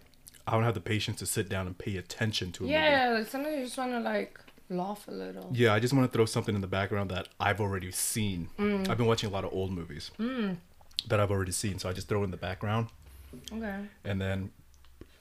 [0.48, 2.74] I don't have the patience to sit down and pay attention to a movie.
[2.74, 3.10] yeah.
[3.10, 5.50] Like sometimes you just want to like laugh a little.
[5.54, 8.50] Yeah, I just want to throw something in the background that I've already seen.
[8.58, 8.90] Mm.
[8.90, 10.58] I've been watching a lot of old movies mm.
[11.08, 12.88] that I've already seen, so I just throw in the background
[13.52, 13.80] Okay.
[14.04, 14.52] and then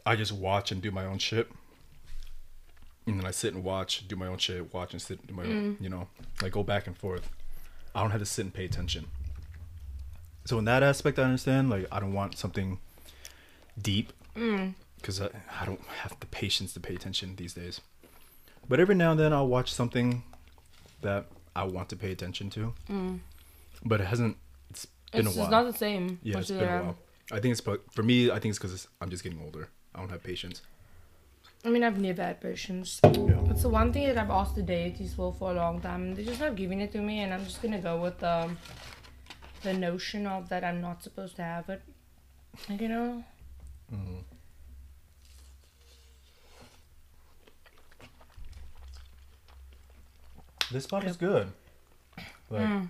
[0.07, 1.51] I just watch and do my own shit.
[3.07, 5.43] And then I sit and watch, do my own shit, watch and sit, do my
[5.43, 5.83] own, mm.
[5.83, 6.09] you know,
[6.41, 7.29] like go back and forth.
[7.95, 9.07] I don't have to sit and pay attention.
[10.47, 11.71] So in that aspect, I understand.
[11.71, 12.79] Like I don't want something
[13.81, 14.75] deep mm.
[14.97, 15.29] because I,
[15.61, 17.81] I don't have the patience to pay attention these days.
[18.69, 20.23] But every now and then, I'll watch something
[21.03, 22.75] that I want to pay attention to.
[23.85, 24.37] But it hasn't.
[24.71, 25.47] It's been It's a while.
[25.47, 26.19] It's just not the same.
[26.23, 26.97] Yeah, it's Which, been a while.
[27.33, 27.61] I think it's
[27.93, 28.31] for me.
[28.31, 29.69] I think it's because I'm just getting older.
[29.95, 30.63] I don't have patience.
[31.65, 33.01] I mean, I've never had patience.
[33.05, 33.41] Yeah.
[33.51, 36.15] It's the one thing that I've asked the deities for for a long time.
[36.15, 38.51] They're just not giving it to me, and I'm just gonna go with the
[39.63, 41.83] the notion of that I'm not supposed to have it.
[42.69, 43.25] Like you know,
[43.93, 44.25] Mm.
[50.75, 51.47] This spot is good.
[52.51, 52.89] Like Mm.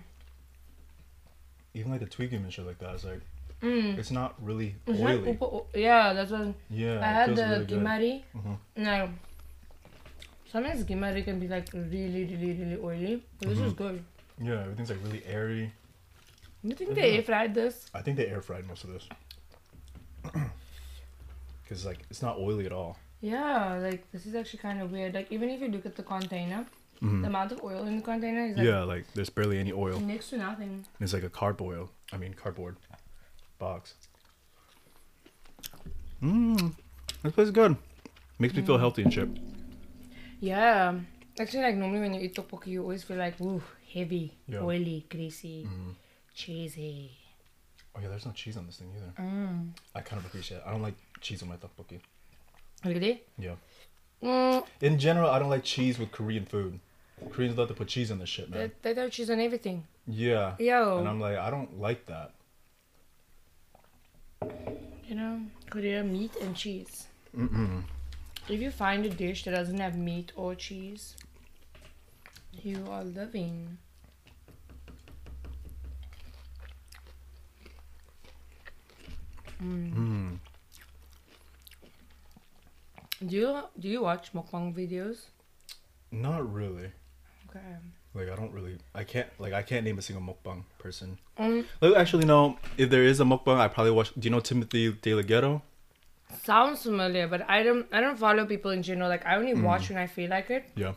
[1.75, 2.95] even like the twigim and shit like that.
[2.95, 3.21] It's like
[3.61, 3.97] Mm.
[3.99, 5.33] it's not really It's oily.
[5.33, 8.13] upo- o- yeah, that's what Yeah, I had the really gimari.
[8.35, 8.57] Mhm.
[8.77, 9.09] No.
[10.51, 13.23] Sometimes gimari can be like really, really, really oily.
[13.39, 13.77] But this is Mhm.
[13.77, 14.03] good.
[14.41, 15.71] Yeah, everything's like really airy.
[16.63, 17.85] You think they air fried this?
[17.93, 19.07] I think they air fried most of this.
[21.69, 22.97] Cause like it's not oily at all.
[23.21, 25.13] Yeah, like this is actually kind of weird.
[25.13, 26.65] Like even if you look at the container,
[27.01, 27.25] the Mhm.
[27.27, 29.99] amount of oil in the container is like Yeah, like there's barely any oil.
[29.99, 30.85] next to nothing.
[30.99, 31.89] It's like a cardboard.
[32.13, 32.77] I mean cardboard
[33.59, 33.95] box.
[36.21, 36.73] Mmm,
[37.23, 37.77] this place is good.
[38.39, 38.79] Makes me feel Mm.
[38.79, 39.29] healthy and shit.
[40.39, 40.99] Yeah.
[41.39, 43.61] Actually, like normally when you eat tteokbokki, you always feel like, ooh,
[43.93, 44.59] heavy, Yeah.
[44.61, 45.95] oily, greasy, Mm.
[46.33, 47.11] cheesy.
[47.95, 49.13] Oh yeah, there's no cheese on this thing either.
[49.17, 49.71] Mm.
[49.93, 50.57] I kind of appreciate.
[50.57, 50.63] it.
[50.65, 51.99] I don't like cheese on my tteokbokki.
[52.83, 53.23] Really?
[53.37, 53.55] Yeah.
[54.23, 56.79] Mm, In general, I don't like cheese with Korean food.
[57.31, 58.71] Koreans love to put cheese on this shit, they, man.
[58.81, 59.85] they throw cheese on everything.
[60.07, 60.55] Yeah.
[60.59, 60.97] Yo.
[60.99, 62.31] And I'm like, I don't like that.
[65.07, 67.07] You know, Korea meat and cheese.
[67.37, 67.83] Mm-mm.
[68.49, 71.15] If you find a dish that doesn't have meat or cheese,
[72.63, 73.77] you are living.
[79.63, 79.93] Mm.
[79.95, 80.39] Mm.
[83.25, 85.25] Do you do you watch mukbang videos?
[86.11, 86.91] Not really.
[87.49, 87.59] Okay.
[88.13, 88.77] Like I don't really.
[88.93, 89.27] I can't.
[89.39, 91.17] Like I can't name a single mukbang person.
[91.37, 92.57] Um, Like actually, no.
[92.77, 94.11] If there is a mukbang, I probably watch.
[94.17, 95.61] Do you know Timothy De La Ghetto?
[96.43, 99.07] sounds familiar, but I don't I don't follow people in general.
[99.09, 100.65] Like I only watch when I feel like it.
[100.75, 100.93] Yeah.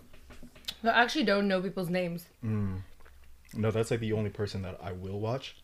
[0.82, 2.26] So I actually don't know people's names.
[2.44, 2.80] Mm.
[3.54, 5.56] No, that's like the only person that I will watch.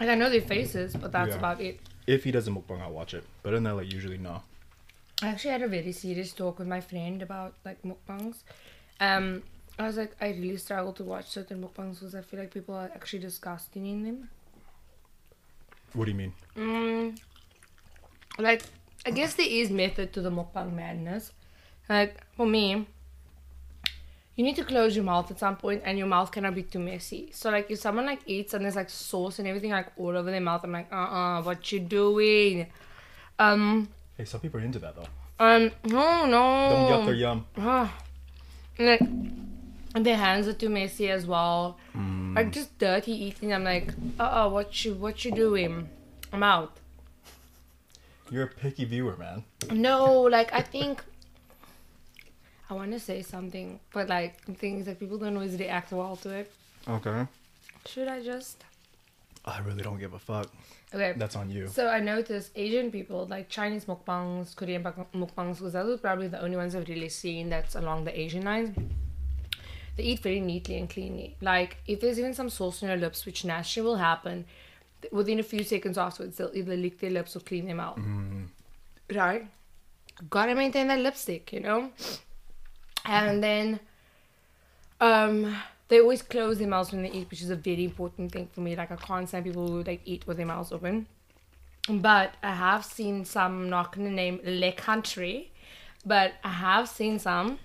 [0.00, 1.38] Like I know their faces, but that's Yeah.
[1.38, 1.80] about it.
[2.06, 3.24] If he does a mukbang, I'll watch it.
[3.42, 4.42] But in that, like usually no.
[5.20, 8.36] I actually had a very serious talk with my friend about like mukbangs.
[9.00, 9.42] Um,
[9.78, 12.74] I was like, I really struggle to watch certain mukbangs because I feel like people
[12.74, 14.30] are actually disgusting in them.
[15.92, 16.32] What do you mean?
[16.56, 17.18] Mm,
[18.38, 18.62] like,
[19.06, 21.32] I guess there is method to the mukbang madness.
[21.88, 22.86] Like for me,
[24.36, 26.78] you need to close your mouth at some point, and your mouth cannot be too
[26.78, 27.30] messy.
[27.32, 30.30] So like, if someone like eats and there's like sauce and everything like all over
[30.30, 32.68] their mouth, I'm like, uh, uh what you doing?
[33.40, 35.06] Um, Hey, some people are into that though.
[35.38, 36.68] um, no, no.
[36.70, 37.46] Don't yuck their yum.
[37.56, 37.96] Ah,
[38.76, 39.00] and like,
[39.94, 41.78] and their hands are too messy as well.
[41.96, 42.34] Mm.
[42.34, 43.54] Like just dirty eating.
[43.54, 45.88] I'm like, uh oh, what you, what you doing?
[46.32, 46.76] I'm out.
[48.30, 49.44] You're a picky viewer, man.
[49.72, 51.02] No, like I think
[52.68, 56.30] I want to say something, but like things that people don't always react well to
[56.30, 56.52] it.
[56.88, 57.26] Okay.
[57.86, 58.64] Should I just?
[59.44, 60.52] I really don't give a fuck.
[60.94, 61.12] Okay.
[61.16, 61.68] That's on you.
[61.68, 66.42] So I noticed Asian people like Chinese mukbangs, Korean mukbangs, because those are probably the
[66.42, 68.76] only ones I've really seen that's along the Asian lines.
[69.96, 71.36] They eat very neatly and cleanly.
[71.42, 74.46] Like if there's even some sauce on your lips, which naturally will happen,
[75.12, 77.98] within a few seconds afterwards, they'll either lick their lips or clean them out.
[77.98, 78.46] Mm.
[79.14, 79.46] Right?
[80.30, 81.90] Gotta maintain that lipstick, you know.
[83.04, 83.80] And then,
[85.00, 85.56] um,
[85.88, 88.60] they always close their mouths when they eat, which is a very important thing for
[88.60, 88.76] me.
[88.76, 91.06] Like I can't stand people who like eat with their mouths open.
[91.88, 93.62] But I have seen some.
[93.62, 95.52] I'm not gonna name Le Country,
[96.04, 97.58] but I have seen some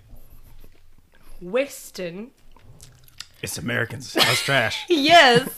[1.42, 2.32] Western.
[3.42, 4.14] It's Americans.
[4.14, 4.86] That's trash.
[4.90, 5.50] Yes,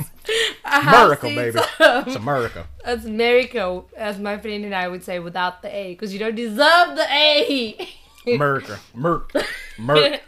[0.66, 1.60] America, baby.
[1.78, 2.08] some.
[2.08, 2.68] It's America.
[2.84, 6.36] It's America, as my friend and I would say, without the A, because you don't
[6.36, 7.88] deserve the A.
[8.28, 8.80] America.
[8.96, 9.32] Merc.
[9.78, 10.22] Merc.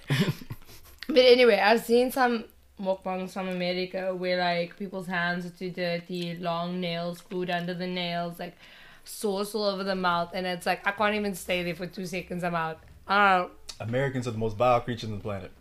[1.17, 2.43] But anyway, I've seen some
[2.79, 7.87] mukbangs from America where like people's hands are too dirty, long nails, food under the
[7.87, 8.55] nails, like
[9.03, 12.05] sauce all over the mouth, and it's like I can't even stay there for two
[12.05, 12.43] seconds.
[12.43, 12.81] I'm out.
[13.07, 13.47] I.
[13.79, 15.51] Americans are the most vile creatures on the planet.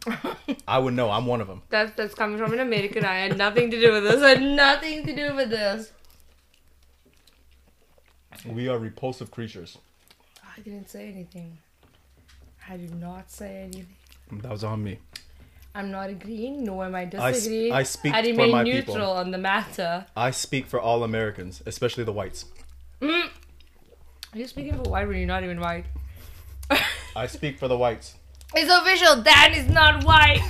[0.68, 1.10] I would know.
[1.10, 1.62] I'm one of them.
[1.70, 3.06] That's that's coming from an American.
[3.06, 4.22] I had nothing to do with this.
[4.22, 5.90] I had nothing to do with this.
[8.44, 9.78] We are repulsive creatures.
[10.44, 11.56] I didn't say anything.
[12.68, 13.96] I did not say anything.
[14.42, 14.98] That was on me.
[15.76, 17.70] I'm not agreeing, nor am I disagreeing.
[17.70, 19.10] I speak I for remain my neutral people.
[19.10, 20.06] on the matter.
[20.16, 22.46] I speak for all Americans, especially the whites.
[23.02, 23.28] Are
[24.34, 25.84] you speaking for white when you're not even white?
[27.16, 28.14] I speak for the whites.
[28.54, 29.22] It's official.
[29.22, 30.40] Dan is not white.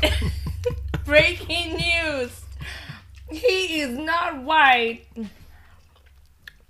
[1.05, 2.43] Breaking news.
[3.29, 5.07] He is not white.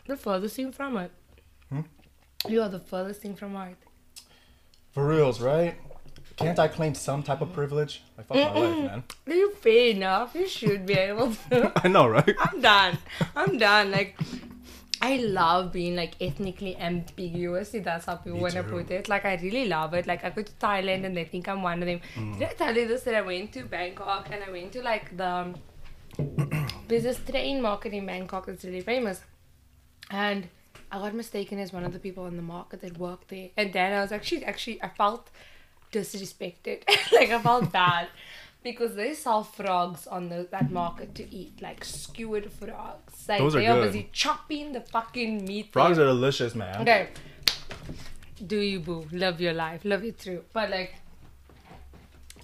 [0.07, 1.11] The furthest thing from it.
[1.69, 1.81] Hmm?
[2.49, 3.77] You are the furthest thing from white.
[4.93, 5.77] For reals, right?
[6.37, 8.03] Can't I claim some type of privilege?
[8.19, 9.05] I fuck my life, man.
[9.27, 10.35] You pay enough.
[10.35, 11.73] You should be able to.
[11.85, 12.35] I know, right?
[12.39, 12.99] I'm done.
[13.35, 13.91] I'm done.
[13.91, 14.19] Like,
[15.01, 17.73] I love being like ethnically ambiguous.
[17.73, 19.09] If that's how people want to put it.
[19.09, 20.07] Like I really love it.
[20.07, 22.01] Like I go to Thailand and they think I'm one of them.
[22.15, 22.39] Mm.
[22.39, 23.03] Did I tell you this?
[23.05, 25.55] That I went to Bangkok and I went to like the
[26.89, 29.23] there's this train market in Bangkok that's really famous,
[30.11, 30.49] and
[30.91, 33.51] I got mistaken as one of the people in the market that worked there.
[33.57, 35.31] And then I was actually actually I felt
[35.93, 36.83] disrespected.
[37.13, 38.09] like I felt bad.
[38.63, 43.29] Because they sell frogs on the, that market to eat, like skewered frogs.
[43.29, 43.93] Like Those are they are good.
[43.93, 45.73] busy chopping the fucking meat.
[45.73, 46.07] Frogs there.
[46.07, 46.81] are delicious, man.
[46.83, 47.09] Okay.
[48.45, 49.07] Do you boo?
[49.13, 49.85] love your life.
[49.85, 50.43] love it through.
[50.53, 50.97] But like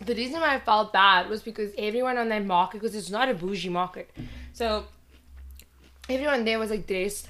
[0.05, 3.29] the reason why I felt bad was because everyone on that market, because it's not
[3.29, 4.11] a bougie market.
[4.53, 4.85] So
[6.09, 7.29] everyone there was like dressed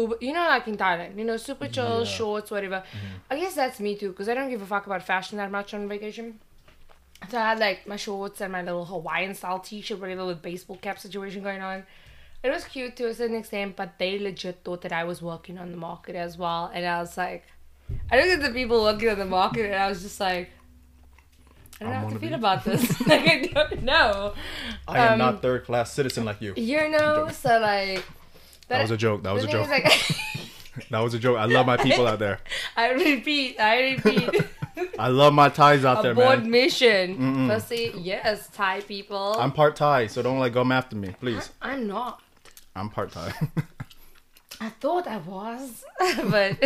[0.00, 2.04] uber, you know, like in Thailand, you know, super chill, Yeah.
[2.04, 2.16] Mm-hmm.
[2.18, 2.82] shorts, whatever.
[3.30, 5.74] I guess that's me too, because I don't give a fuck about fashion that much
[5.74, 6.38] on vacation.
[7.30, 10.40] So I had like my shorts and my little Hawaiian style t shirt, whatever, with
[10.40, 11.84] baseball cap situation going on.
[12.44, 15.58] It was cute to a certain extent, but they legit thought that I was working
[15.58, 16.70] on the market as well.
[16.72, 17.44] And I was like,
[18.12, 20.50] I looked at the people working on the market and I was just like,
[21.80, 22.36] I don't I'm know how to feel you.
[22.36, 23.00] about this.
[23.06, 24.34] like, I don't know.
[24.86, 26.54] I am Um, not third class citizen like you.
[26.56, 28.04] You know, so like.
[28.68, 29.22] That was a joke.
[29.22, 29.68] That was a joke.
[29.68, 29.84] like,
[30.90, 31.38] That was a joke.
[31.38, 32.40] I love my people out there.
[32.76, 34.44] I repeat, I repeat.
[34.98, 36.50] I love my Thais out there, Aboard man.
[36.52, 37.18] mission.
[37.18, 37.48] Mm-mm.
[37.48, 39.34] Firstly, yes, Thai people.
[39.38, 41.50] I'm part Thai, so don't like come after me, please.
[41.60, 42.22] I'm not.
[42.76, 43.32] I'm part Thai.
[44.60, 45.84] I thought I was,
[46.30, 46.62] but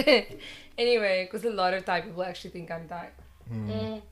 [0.77, 3.09] anyway, because a lot of Thai people actually think I'm Thai.
[3.51, 4.03] Mm.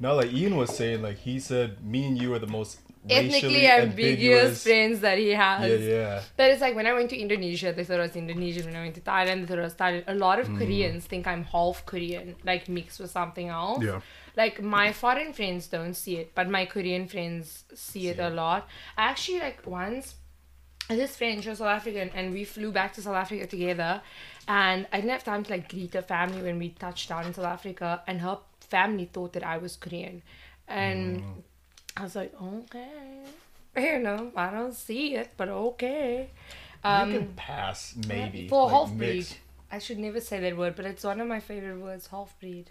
[0.00, 3.32] no, like Ian was saying, like he said, me and you are the most Ethnically
[3.32, 5.80] racially ambiguous friends that he has.
[5.82, 6.22] Yeah, yeah.
[6.36, 8.66] But it's like when I went to Indonesia, they thought I was Indonesian.
[8.66, 10.04] When I went to Thailand, they thought I was Thailand.
[10.06, 10.58] A lot of Mm.
[10.58, 13.82] Koreans think I'm half Korean, like mixed with something else.
[13.82, 14.00] Yeah.
[14.36, 18.68] Like my foreign friends don't see it, but my Korean friends see it a lot.
[18.96, 20.14] I actually like once
[20.88, 24.02] this friend, she was South African, and we flew back to South Africa together.
[24.48, 27.34] And I didn't have time to like greet her family when we touched down in
[27.34, 30.22] South Africa, and her family thought that I was Korean,
[30.68, 31.42] and Mm.
[31.96, 33.22] I was like, okay,
[33.76, 36.30] you know, I don't see it, but okay.
[36.84, 38.48] you Um, can pass, maybe.
[38.48, 39.16] for like, half breed.
[39.16, 39.34] mix.
[39.70, 42.70] I should never say that word, but it's one of my favorite words, half breed.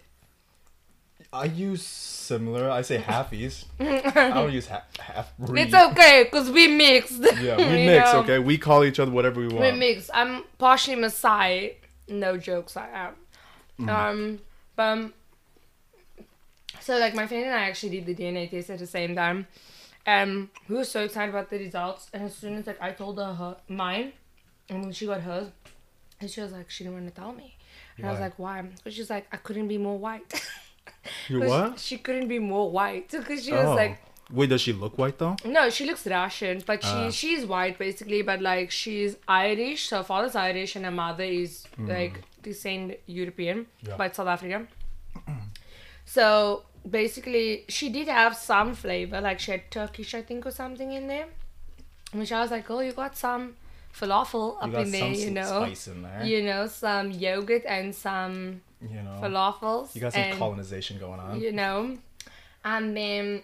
[1.32, 2.68] I use similar.
[2.70, 3.64] I say halfies.
[3.80, 5.62] I don't use half half breed.
[5.62, 7.20] It's okay, because we mixed.
[7.40, 8.12] Yeah, we you mix.
[8.12, 8.20] know?
[8.20, 9.60] Okay, we call each other whatever we want.
[9.60, 9.78] We want.
[9.78, 10.10] mix.
[10.12, 11.74] I'm partially Maasai.
[12.08, 13.14] No jokes, I am.
[13.80, 13.88] Mm.
[13.88, 14.38] Um,
[14.76, 15.12] but um,
[16.82, 19.46] so like my friend and I actually did the DNA test at the same time.
[20.06, 23.18] Um, we were so excited about the results, and as soon as like I told
[23.18, 24.12] her, her mine,
[24.68, 25.48] and when she got hers,
[26.20, 27.56] and she was like, she didn't want to tell me.
[27.96, 28.62] And I was like, why?
[28.62, 30.42] Because she's like, I couldn't be more white.
[31.28, 31.78] You what?
[31.78, 33.74] She couldn't be more white because she was Oh.
[33.74, 33.98] like,
[34.30, 35.36] Wait, does she look white though?
[35.44, 37.10] no, she looks Russian, but she Ah.
[37.10, 39.88] she's white basically, but like she's Irish.
[39.88, 43.96] So her father's Irish and her mother is like descent European, Yeah.
[43.96, 44.68] but South African.
[46.04, 50.92] so basically, she did have some flavor, like she had Turkish, I think, or something
[50.92, 51.26] in there.
[52.12, 53.56] Which I was like, oh, you got some
[53.98, 56.22] falafel up in there, you know, spice in there.
[56.24, 59.94] you know, some yogurt and some You know, falafels.
[59.94, 61.40] you got some and, colonization going on.
[61.40, 61.96] you know
[62.64, 63.42] and then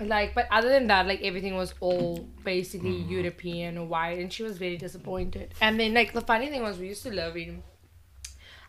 [0.00, 3.12] like but other than that like everything was all basically Mm-hmm.
[3.12, 6.78] european or white and she was very disappointed and then like the funny thing was
[6.78, 7.62] we used to live in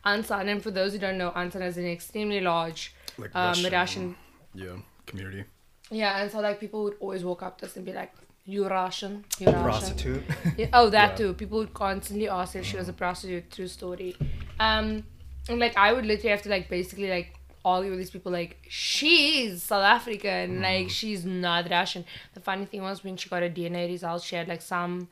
[0.06, 3.72] ansan and for those who don't know ansan is an extremely large Like um Russian-
[3.74, 4.16] russian
[4.54, 5.44] Yeah, community.
[5.92, 8.12] yeah and so like people would always walk up to us and be like
[8.46, 10.24] you russian you russian Prostitute.
[10.58, 11.16] yeah, oh, that Yeah.
[11.16, 11.34] too.
[11.34, 13.50] People would constantly ask if she was a prostitute.
[13.52, 14.16] True story.
[14.60, 15.04] Um,
[15.50, 18.58] and like I would literally have to like basically like argue with these people like
[18.70, 22.06] she's South African, like she's not Russian.
[22.36, 25.08] The funny thing was when she got her DNA results, she had like some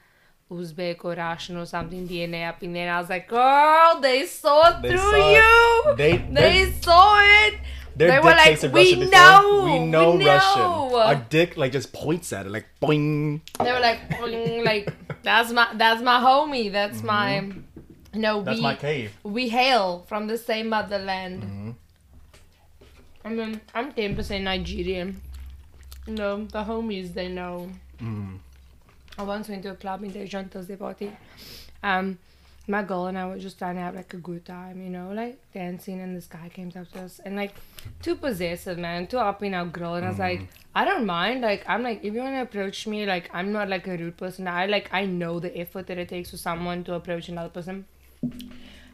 [0.52, 2.84] Uzbek or Russian or something DNA up in there.
[2.88, 5.34] And I was like, girl, they saw They through saw it.
[5.38, 5.96] you.
[5.96, 7.56] They- they saw it.
[7.96, 9.12] Their they dick were like, tasted we Russian before.
[9.12, 10.62] know, We know we Russian.
[10.62, 13.42] know." Our dick like just points at it, like boing.
[13.64, 16.72] They were like, boing, like that's my that's my homie.
[16.72, 17.42] That's my
[18.14, 18.38] no.
[18.38, 18.46] Mm-hmm.
[18.46, 19.12] That's we my cave.
[19.24, 21.44] we hail from the same motherland.
[21.44, 21.72] Mm-hmm.
[23.26, 25.22] I mean, I'm ten percent Nigerian.
[26.08, 27.70] No, the homies they know.
[28.02, 28.40] Mm.
[29.18, 31.12] I once went to a club in Daejeon Thursday party.
[31.84, 32.18] Um,
[32.66, 35.12] my girl and I were just trying to have like a good time, you know,
[35.12, 37.54] like dancing, and this guy came up to us and like
[38.02, 40.72] too possessive, man, too up in our girl, and I was like, mm-hmm.
[40.76, 43.68] I don't mind, like I'm like if you want to approach me, like I'm not
[43.68, 44.48] like a rude person.
[44.48, 47.86] I like I know the effort that it takes for someone to approach another person,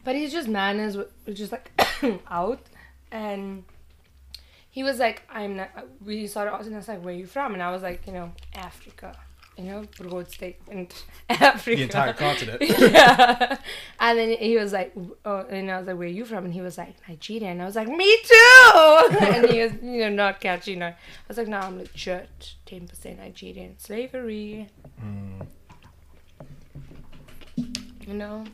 [0.04, 1.70] but he's just manners were were just like
[2.28, 2.66] out,
[3.12, 3.62] and
[4.70, 5.70] he was like, I'm not.
[6.04, 7.54] We started asking us like, where you from?
[7.54, 9.16] And I was like, you know, Africa.
[9.56, 10.88] You know, broad state in
[11.28, 11.76] Africa.
[11.76, 12.62] The entire continent.
[12.62, 13.58] yeah.
[13.98, 14.92] And then he was like,
[15.24, 16.44] oh, and I was like, where are you from?
[16.46, 17.48] And he was like, Nigeria.
[17.48, 19.08] And I was like, me too.
[19.20, 20.92] and he was, you know, not catching on.
[20.92, 20.96] I
[21.28, 23.78] was like, no, I'm legit 10% Nigerian.
[23.78, 24.68] Slavery.
[25.04, 25.46] Mm.
[28.06, 28.44] You know?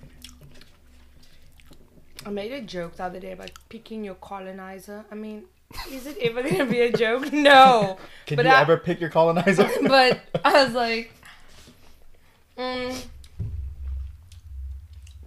[2.24, 5.04] I made a joke the other day about picking your colonizer.
[5.12, 5.44] I mean,
[5.90, 7.32] is it ever gonna be a joke?
[7.32, 7.98] No.
[8.26, 9.68] Can But you I- ever pick your colonizer?
[9.82, 11.12] but I was like,
[12.58, 13.04] mm,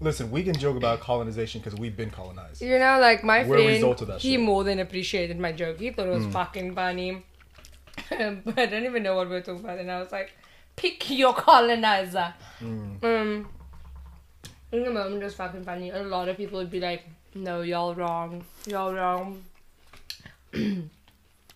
[0.01, 2.61] Listen, we can joke about colonization because we've been colonized.
[2.61, 4.39] you know, like my We're friend, result of that he shit.
[4.39, 5.77] more than appreciated my joke.
[5.79, 6.25] He thought it Mm.
[6.25, 7.23] was fucking funny.
[8.09, 9.77] but I don't even know what we are talking about.
[9.77, 10.31] And I was like,
[10.77, 12.33] pick your colonizer.
[12.61, 13.03] Mm.
[13.03, 13.49] Um,
[14.71, 15.89] in the moment, it was fucking funny.
[15.89, 17.03] A lot of people would be like,
[17.35, 18.45] no, y'all wrong.
[18.67, 19.43] Y'all wrong.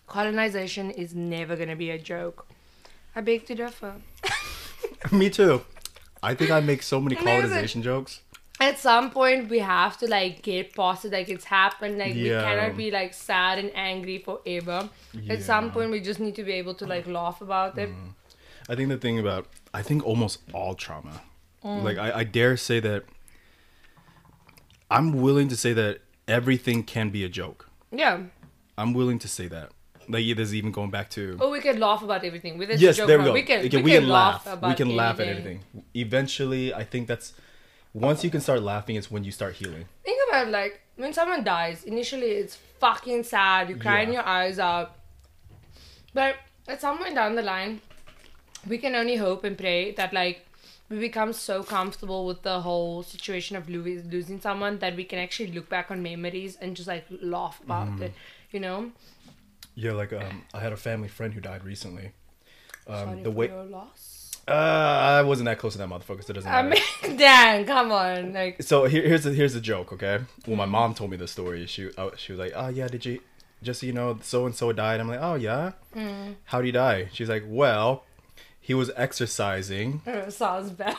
[0.06, 2.46] Colonization is never gonna be a joke.
[3.16, 3.94] I beg to differ.
[5.12, 5.62] Me too.
[6.22, 8.20] I think I make so many colonization jokes.
[8.60, 11.12] At some point, we have to like get past it.
[11.12, 11.98] Like it's happened.
[11.98, 14.88] Like we cannot be like sad and angry forever.
[15.28, 17.90] At some point, we just need to be able to like laugh about it.
[18.68, 21.20] I think the thing about I think almost all trauma,
[21.64, 21.82] Mm.
[21.82, 23.04] like I, I dare say that
[24.90, 27.68] I'm willing to say that everything can be a joke.
[27.90, 28.20] Yeah.
[28.76, 29.70] I'm willing to say that.
[30.08, 32.60] Like yeah, there's even going back to Oh, we can laugh about everything.
[32.76, 33.32] Yes, joke there we go.
[33.32, 34.44] We can, Okay, we can, laugh.
[34.44, 35.60] We about can laugh at everything.
[35.94, 37.32] Eventually, I think that's
[37.94, 39.86] once you can start laughing, it's when you start healing.
[40.04, 41.84] Think about like when someone dies.
[41.84, 43.68] Initially, it's fucking sad.
[43.70, 44.14] You're crying Yeah.
[44.20, 44.96] your eyes out.
[46.12, 46.36] But
[46.68, 47.80] at some point down the line,
[48.66, 50.44] we can only hope and pray that like
[50.90, 55.50] we become so comfortable with the whole situation of losing someone that we can actually
[55.50, 58.02] look back on memories and just like laugh about Mm.
[58.02, 58.12] it.
[58.54, 58.92] You know.
[59.74, 62.12] Yeah, like um, I had a family friend who died recently.
[62.86, 64.30] Um, Sorry the way your loss.
[64.46, 66.80] uh, I wasn't that close to that motherfucker, so it doesn't I matter.
[67.02, 68.62] mean, Dan, come on, like.
[68.62, 70.20] so here, here's the here's the joke, okay?
[70.46, 71.66] Well, my mom told me the story.
[71.66, 73.20] She uh, she was like, "Oh yeah, did you
[73.62, 76.36] just so you know, so and so died?" I'm like, "Oh yeah, Mm.
[76.44, 78.04] how would he die?" She's like, "Well,
[78.66, 80.00] he was exercising.
[80.06, 80.96] It sounds bad.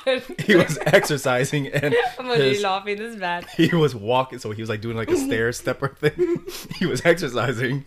[0.48, 2.98] He was exercising, and I'm already his, laughing.
[2.98, 3.46] This bad.
[3.58, 4.38] he was walking.
[4.40, 6.46] So he was like doing like a stair stepper thing.
[6.78, 7.86] he was exercising.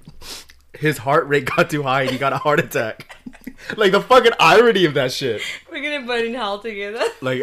[0.75, 3.17] His heart rate got too high, and he got a heart attack.
[3.77, 5.43] like the fucking irony of that shit.
[5.71, 7.05] We're gonna burn in hell together.
[7.21, 7.43] Like,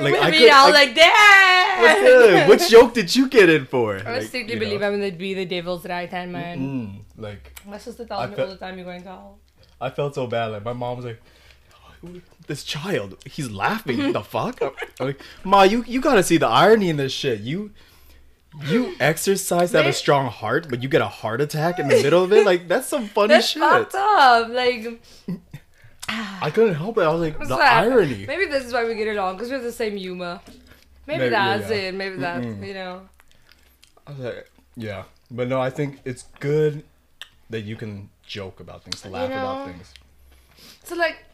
[0.00, 0.50] Like, I mean, could.
[0.50, 2.48] I was like, damn.
[2.48, 3.96] Which joke did you get in for?
[3.98, 4.88] I Like, strictly believe know.
[4.88, 6.58] I'm gonna be the devil's right hand man.
[6.58, 9.38] Mm, like My sister tells I me fe- all the time you're going to hell.
[9.80, 10.46] I felt so bad.
[10.46, 11.20] Like my mom was like,
[12.46, 14.12] "This child, he's laughing.
[14.12, 14.72] The fuck?" I'm
[15.06, 17.40] like, Ma, you you gotta see the irony in this shit.
[17.40, 17.70] You
[18.64, 22.02] you exercise to have a strong heart, but you get a heart attack in the
[22.02, 22.44] middle of it.
[22.44, 23.62] Like that's some funny That's shit.
[23.62, 24.48] fucked up.
[24.48, 25.00] Like,
[26.08, 27.02] I couldn't help it.
[27.02, 27.84] I was like, what's the that?
[27.84, 28.26] irony.
[28.26, 30.40] Maybe this is why we get along because we have the same humor.
[31.06, 31.76] Maybe, Maybe, that's yeah.
[31.76, 31.94] it.
[31.94, 32.66] Maybe that's Mm-mm.
[32.66, 33.08] you know.
[34.06, 36.84] I was like, yeah, but no, I think it's good
[37.50, 39.94] that you can joke about things, to laugh about know, things.
[40.84, 41.24] So like,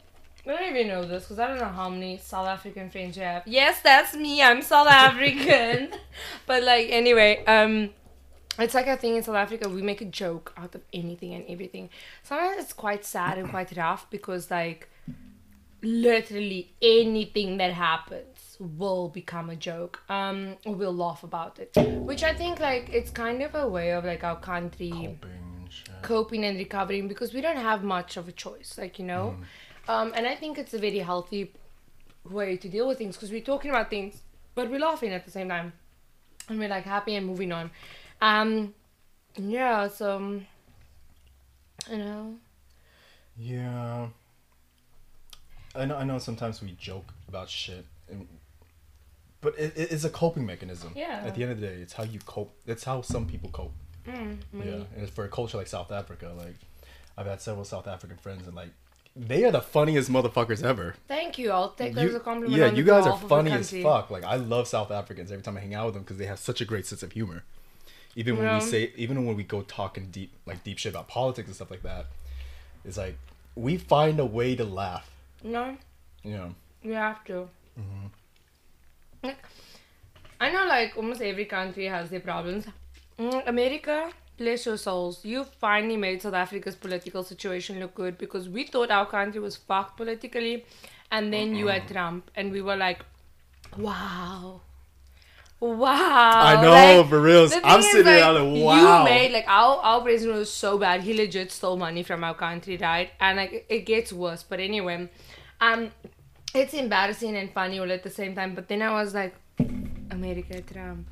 [0.46, 3.22] I don't even know this because I don't know how many South African friends you
[3.22, 3.42] have.
[3.46, 4.42] Yes, that's me.
[4.42, 5.90] I'm South African.
[6.46, 7.90] but like anyway, um,
[8.58, 9.68] it's like a thing in South Africa.
[9.68, 11.90] We make a joke out of anything and everything.
[12.22, 14.88] Sometimes it's quite sad and quite rough because like,
[15.82, 20.00] literally anything that happens will become a joke.
[20.08, 24.04] Um, we'll laugh about it, which I think like it's kind of a way of
[24.04, 25.18] like our country
[25.74, 26.02] shit.
[26.02, 29.36] coping and recovering because we don't have much of a choice like you know
[29.88, 31.52] um, and i think it's a very healthy
[32.30, 34.22] way to deal with things because we're talking about things
[34.54, 35.72] but we're laughing at the same time
[36.48, 37.70] and we're like happy and moving on
[38.22, 38.72] um
[39.36, 40.46] yeah so um,
[41.90, 42.34] you know
[43.38, 44.08] Yeah.
[45.76, 45.96] I know.
[45.96, 46.18] I know.
[46.18, 48.28] Sometimes we joke about shit, and,
[49.40, 50.92] but it, it- it's a coping mechanism.
[50.94, 51.22] Yeah.
[51.26, 52.54] At the end of the day, it's how you cope.
[52.64, 53.74] It's how some people cope.
[54.06, 54.84] Mm, Yeah.
[54.96, 56.54] And for a culture like South Africa, like
[57.16, 58.70] I've had several South African friends, and like
[59.16, 60.96] they are the funniest motherfuckers ever.
[61.06, 63.20] thank you i'll take that You- as a compliment yeah, you guys are behalf of
[63.22, 64.10] the funny as fuck.
[64.10, 66.38] Like I love South Africans every time I hang out with them because they have
[66.40, 67.44] such a great sense of humor.
[68.16, 68.58] Even when Yeah.
[68.58, 71.70] we say, even when we go talking deep, like deep shit about politics and stuff
[71.70, 72.06] like that,
[72.84, 73.16] it's like
[73.56, 75.08] we find a way to laugh.
[75.44, 75.76] no
[76.24, 76.54] You know.
[76.82, 77.48] We have to.
[77.78, 78.06] Mm-hmm.
[79.22, 79.38] Like,
[80.40, 82.66] I know, like almost every country has their problems.
[83.18, 88.48] Mm, America, bless your souls, you finally made South Africa's political situation look good because
[88.48, 90.64] we thought our country was fucked politically,
[91.10, 93.04] and then you had Trump, and we were like,
[93.78, 94.60] wow.
[95.60, 96.40] Wow.
[96.42, 97.48] I know, Like, for real.
[97.62, 98.98] I'm sitting there like, wow.
[98.98, 101.00] You made like our our president was so bad.
[101.00, 103.10] He legit stole money from our country, right?
[103.20, 104.42] And like it gets worse.
[104.42, 105.08] But anyway,
[105.60, 105.90] Um,
[106.54, 108.54] it's embarrassing and funny all at the same time.
[108.54, 109.34] But then I was like,
[110.10, 111.06] America, Trump,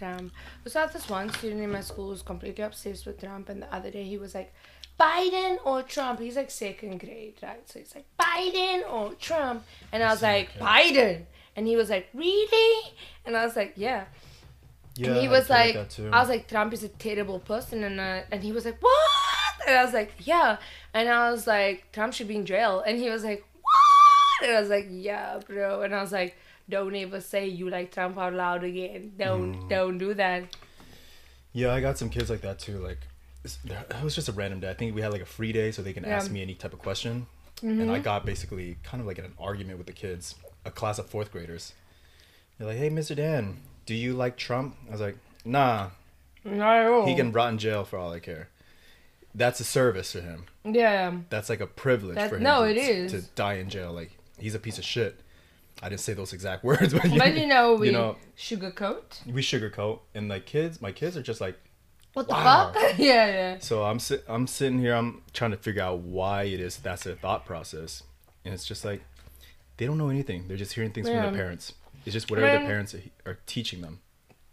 [0.00, 0.32] Trump.
[0.66, 3.74] So I this one student in my school who's completely obsessed with Trump, and the
[3.74, 4.52] other day he was like,
[4.98, 6.20] Biden or Trump?
[6.20, 7.68] He's like second grade, right?
[7.68, 9.64] So he's like, Biden or Trump?
[9.92, 11.24] And I was like, Biden.
[11.56, 12.92] And he was like, really?
[13.24, 14.04] And I was like, yeah.
[14.96, 15.98] Yeah, and he was like, that.
[16.12, 19.66] I was like, Trump is a terrible person, and uh, and he was like, what?
[19.66, 20.58] And I was like, yeah.
[20.92, 24.48] And I was like, Trump should be in jail, and he was like, what?
[24.48, 25.82] And I was like, yeah, bro.
[25.82, 26.36] And I was like,
[26.70, 29.12] don't ever say you like Trump out loud again.
[29.18, 29.68] Don't Mm.
[29.68, 30.44] don't do that.
[31.52, 32.78] Yeah, I got some kids like that too.
[32.78, 32.98] Like,
[33.44, 34.70] it was just a random day.
[34.70, 36.16] I think we had like a free day, so they can Yeah.
[36.16, 37.26] ask me any type of question.
[37.62, 40.98] And I got basically kind of like in an argument with the kids, a class
[40.98, 41.74] of fourth graders.
[42.56, 43.14] They're like, "Hey, Mr.
[43.16, 45.90] Dan, do you like Trump?" I was like, "Nah,
[46.44, 47.04] No.
[47.06, 48.48] he can rot in jail for all I care."
[49.34, 50.46] That's a service for him.
[50.64, 51.12] Yeah.
[51.28, 52.42] That's like a privilege That- for him.
[52.44, 53.12] no, to, it is.
[53.12, 53.92] to die in jail.
[53.92, 55.20] Like he's a piece of shit.
[55.82, 59.24] I didn't say those exact words, but, But you know we you know, sugarcoat.
[59.26, 61.58] we sugarcoat, and like kids, my kids are just like,
[62.12, 62.72] What the Wow.
[62.74, 62.98] fuck?
[62.98, 63.58] yeah, yeah.
[63.60, 64.94] So I'm sit I'm sitting here.
[64.94, 68.02] I'm trying to figure out why it is that's their thought process,
[68.44, 69.00] and it's just like
[69.78, 70.46] they don't know anything.
[70.48, 71.72] They're just hearing things from their parents.
[72.04, 72.58] It's just whatever Man.
[72.60, 74.00] their parents are, are teaching them.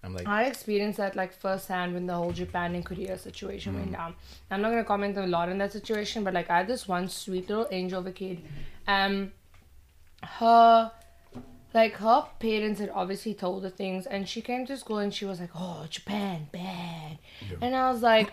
[0.04, 3.80] I'm like, I experienced that like firsthand when the whole Japan and Korea situation Mm.
[3.80, 4.16] went down.
[4.52, 7.10] I'm not gonna comment a lot on that situation, but like I had this one
[7.10, 8.42] sweet little angel of a kid.
[8.88, 9.32] Um,
[10.24, 10.92] her,
[11.80, 15.26] like her parents had obviously told her things, and she came to school and she
[15.32, 17.18] was like, "Oh, Japan, bad,"
[17.50, 17.58] Yeah.
[17.64, 18.30] and I was like.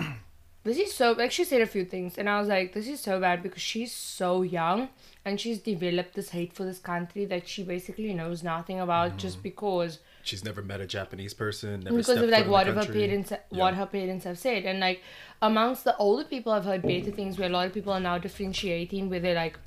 [0.67, 2.99] This is so like she said a few things and I was like, This is
[3.09, 4.79] so bad because she's so young
[5.27, 9.19] and she's developed this hate for this country that she basically knows nothing about Mm.
[9.25, 9.99] just because
[10.31, 11.75] she's never met a Japanese person.
[11.81, 15.03] Never because of like what of her parents what her parents have said and like
[15.51, 18.17] amongst the older people i've heard better things where a lot of people are now
[18.27, 19.59] differentiating where they're like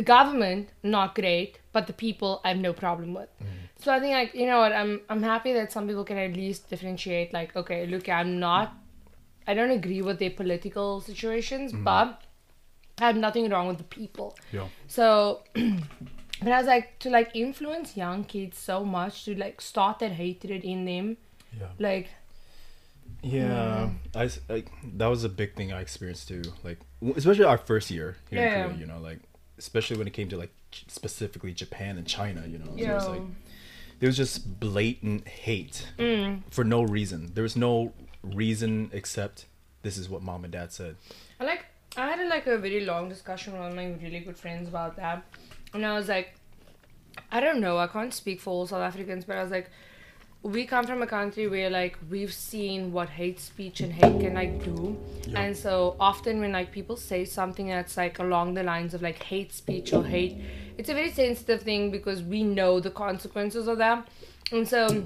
[0.00, 3.46] the government not great but the people i have no problem with Mm.
[3.84, 6.34] so i think like you know what i'm i'm happy that some people can at
[6.42, 8.72] least differentiate like okay look i'm not
[9.46, 11.84] i don't agree with their political situations Mm-hmm.
[11.90, 12.22] but
[13.00, 14.68] i have nothing wrong with the people Yeah.
[14.98, 15.08] so,
[16.44, 20.12] but I was like to like influence young kids so much to like start that
[20.22, 21.06] hatred in them,
[21.60, 21.68] Yeah.
[21.78, 22.08] like
[23.22, 24.64] Yeah, I, s- I-
[24.98, 26.42] that was a big thing I experienced too.
[26.62, 26.78] Like
[27.16, 28.56] especially our first year here Yeah.
[28.64, 29.20] in Korea, you know, like
[29.58, 30.52] especially when it came to like
[30.88, 33.22] specifically Japan and China, you know, it was like
[33.98, 37.32] there was just blatant hate mm, for no reason.
[37.34, 37.92] There was no
[38.22, 39.46] reason except
[39.82, 40.96] this is what mom and dad said.
[41.40, 41.64] I like
[41.96, 45.24] I had a, like a very long discussion with my really good friends about that,
[45.72, 46.34] and I was like,
[47.30, 49.70] I don't know, I can't speak for all South Africans, but I was like,
[50.42, 54.34] we come from a country where like we've seen what hate speech and hate can
[54.34, 55.40] like do, Yeah.
[55.40, 59.22] and so often when like people say something that's like along the lines of like
[59.22, 60.40] hate speech or hate,
[60.78, 64.06] it's a very sensitive thing because we know the consequences of that,
[64.52, 65.04] and so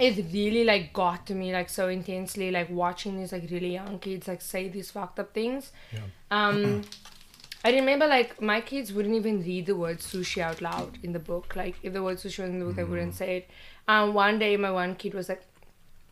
[0.00, 3.98] it really like got to me like so intensely like watching these like really young
[3.98, 5.72] kids like say these fucked up things.
[5.92, 6.00] Yeah.
[6.30, 6.82] um
[7.64, 11.18] i remember like my kids wouldn't even read the word sushi out loud in the
[11.18, 11.54] book.
[11.54, 13.50] Like if the word sushi was in the book they wouldn't say it
[13.88, 15.42] um one day my one kid was like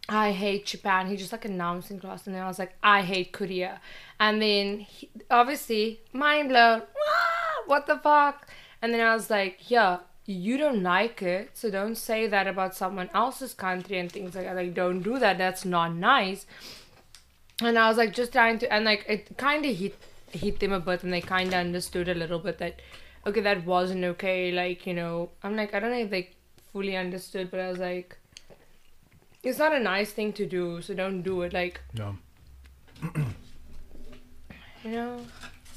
[0.09, 1.07] I hate Japan.
[1.07, 3.81] He just like announced in class, and then I was like, I hate Korea.
[4.18, 6.83] And then he, obviously, mind blown.
[6.83, 8.49] "Ah, What the fuck?
[8.83, 12.75] And then I was like, yeah, you don't like it, so don't say that about
[12.75, 14.57] someone else's country and things like that.
[14.57, 15.39] Like, don't do that.
[15.39, 16.47] That's not nice.
[17.62, 19.97] And I was like, just trying to, and like, it kind of hit
[20.33, 22.81] hit them a bit, and they kind of understood a little bit that,
[23.27, 24.53] okay, that wasn't okay.
[24.53, 26.31] Like, you know, I'm like, I don't know if they
[26.73, 28.16] fully understood, but I was like,
[29.43, 31.53] it's not a nice thing to do, so don't do it.
[31.53, 32.16] Like, No.
[34.85, 35.21] you know,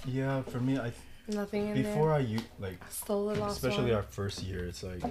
[0.06, 0.92] Yeah, for me, I
[1.28, 2.14] nothing in before there.
[2.18, 3.94] I u- like Stole the last especially one.
[3.96, 5.02] our first year, it's like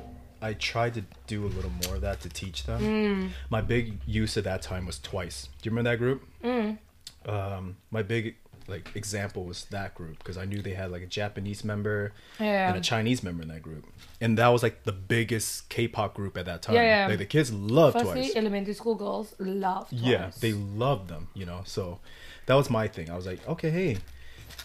[0.42, 2.80] I tried to do a little more of that to teach them.
[2.82, 5.48] Mm, My big use at that time was twice.
[5.62, 6.22] Do you remember that group?
[6.44, 6.78] mm,
[7.26, 8.34] Um, my big
[8.68, 12.68] like example was that group because I knew they had like a Japanese member yeah.
[12.68, 13.84] and a Chinese member in that group,
[14.20, 16.76] and that was like the biggest K-pop group at that time.
[16.76, 17.06] Yeah, yeah.
[17.08, 18.36] Like the kids loved Firstly, Twice.
[18.36, 19.90] elementary school girls loved.
[19.90, 20.02] Twice.
[20.02, 21.62] Yeah, they loved them, you know.
[21.64, 21.98] So
[22.46, 23.10] that was my thing.
[23.10, 23.98] I was like, okay, hey,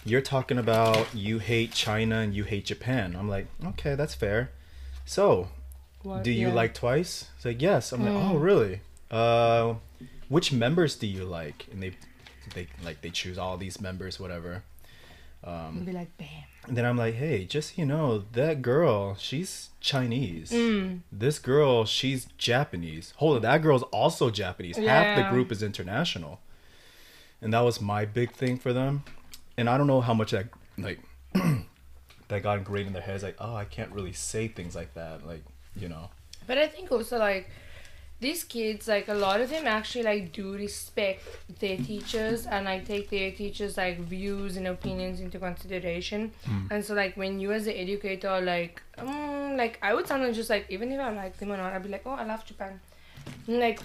[0.06, 3.16] you're talking about you hate China and you hate Japan.
[3.18, 4.52] I'm like, okay, that's fair.
[5.06, 5.48] So,
[6.04, 6.54] What- do you yeah.
[6.54, 7.30] like Twice?
[7.36, 7.92] It's like, yes.
[7.92, 8.32] I'm like, Mm.
[8.32, 8.82] oh, really?
[9.10, 9.76] Uh,
[10.30, 11.66] which members do you like?
[11.72, 11.94] And they,
[12.54, 14.64] they like they choose all these members, whatever.
[15.44, 16.28] And be like, bam.
[16.68, 20.52] And then I'm like, hey, just so you know, that girl, she's Chinese.
[20.52, 21.02] Mm.
[21.12, 23.14] This girl, she's Japanese.
[23.18, 24.76] Hold on, that girl's also Japanese.
[24.78, 26.42] Half the group is international.
[27.42, 29.04] And that was my big thing for them.
[29.58, 31.00] And I don't know how much that like
[32.28, 35.26] that got ingrained in their heads like oh i can't really say things like that
[35.26, 35.44] like
[35.76, 36.10] you know
[36.46, 37.50] But I think also like
[38.20, 41.24] these kids, like a lot of them actually like do respect
[41.60, 46.32] their teachers and like take their teachers like views and opinions into consideration.
[46.72, 50.36] And so like when you as an educator are like um like I would sometimes
[50.36, 52.44] just like even if I like them or not, I'd be like, Oh, I love
[52.46, 52.80] Japan.
[53.48, 53.80] And, like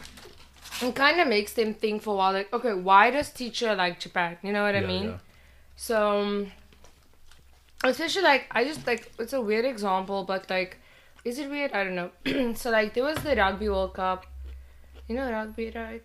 [0.81, 4.01] it kind of makes them think for a while like, okay, why does teacher like
[4.01, 4.39] Japan?
[4.43, 5.05] You know what I mean?
[5.05, 5.19] yeah.
[5.77, 6.53] So um,
[7.85, 10.79] especially like I just like it's a weird example, but like
[11.25, 11.73] is it weird?
[11.73, 12.55] I don't know.
[12.55, 14.27] so like there was the rugby World Cup.
[15.09, 16.03] You know rugby, right?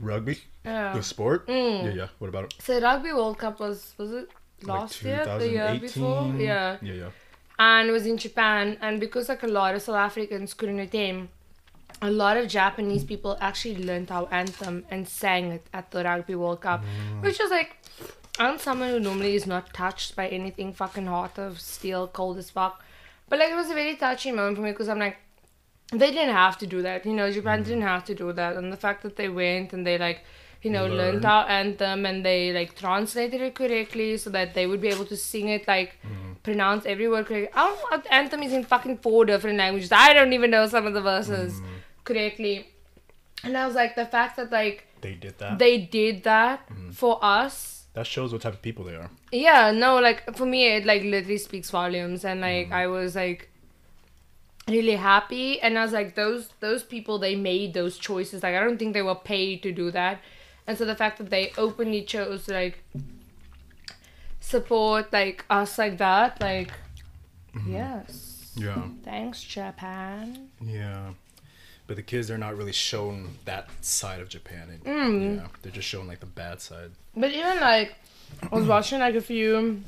[0.00, 0.92] rugby Yeah.
[0.94, 1.84] The sport Mm.
[1.84, 4.28] yeah yeah what about it So the rugby World Cup was was it
[4.62, 6.32] last year, the year before?
[6.36, 6.78] Yeah.
[6.82, 7.10] yeah yeah
[7.58, 11.28] And it was in Japan and because like a lot of South Africans couldn't attend,
[12.02, 16.34] a lot of Japanese people actually learned our anthem and sang it at the Rugby
[16.34, 16.82] World Cup.
[17.20, 17.76] Which was like
[18.38, 22.50] I'm someone who normally is not touched by anything fucking hot of steel, cold as
[22.50, 22.82] fuck.
[23.28, 25.16] But like it was a very touching moment for me because I'm like,
[25.92, 27.06] they didn't have to do that.
[27.06, 27.64] You know, Japan mm.
[27.64, 28.56] didn't have to do that.
[28.56, 30.24] And the fact that they went and they like,
[30.62, 31.24] you know, learned Learned.
[31.26, 35.16] our anthem and they like translated it correctly so that they would be able to
[35.16, 36.42] sing it like mm.
[36.42, 37.52] pronounce every word correctly.
[37.54, 39.92] Our anthem is in fucking four different languages.
[39.92, 41.66] I don't even know some of the verses mm.
[42.04, 42.68] correctly.
[43.42, 47.18] And I was like, the fact that like they did that they did that for
[47.22, 49.10] us that shows what type of people they are.
[49.32, 52.74] Yeah no like for me it like literally speaks volumes and like mm-hmm.
[52.74, 53.48] i was like
[54.68, 58.60] really happy and i was like those those people they made those choices like i
[58.60, 60.20] don't think they were paid to do that
[60.66, 62.82] and so the fact that they openly chose like
[64.40, 66.72] support like us like that like
[67.54, 67.72] mm-hmm.
[67.72, 68.52] yes.
[68.56, 68.82] Yeah.
[69.02, 70.48] Thanks japan.
[70.60, 71.10] Yeah.
[71.86, 74.68] But the kids they're not really shown that side of Japan.
[74.70, 75.36] And, Mm.
[75.36, 75.46] Yeah.
[75.62, 76.92] They're just showing like the bad side.
[77.16, 77.94] But even like,
[78.42, 79.82] I was watching like a few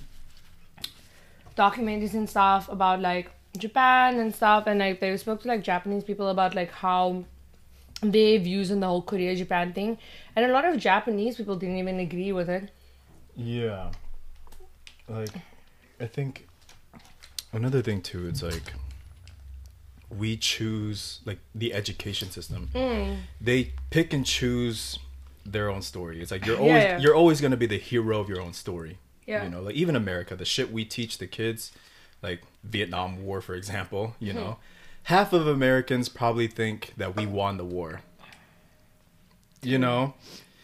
[1.57, 6.05] documentaries and stuff about like Japan and stuff, and like they spoke to like Japanese
[6.05, 7.24] people about like how
[8.03, 9.97] their views on the whole Korea Japan thing,
[10.34, 12.70] and a lot of Japanese people didn't even agree with it.
[13.34, 13.90] Yeah.
[15.09, 15.30] Like,
[16.01, 16.47] I think
[17.53, 18.72] another thing too, it's like
[20.11, 22.70] we choose like the education system.
[22.74, 23.18] Mm.
[23.40, 24.98] They pick and choose
[25.44, 26.20] their own story.
[26.20, 26.98] It's like you're Yeah, always yeah.
[26.98, 28.98] you're always gonna be the hero of your own story.
[29.26, 29.44] Yeah.
[29.44, 31.72] You know, like even America, the shit we teach the kids,
[32.22, 34.40] like Vietnam War, for example, you Mm-hmm.
[34.40, 34.59] know,
[35.04, 38.00] half of Americans probably think that we won the war.
[39.62, 40.14] You know?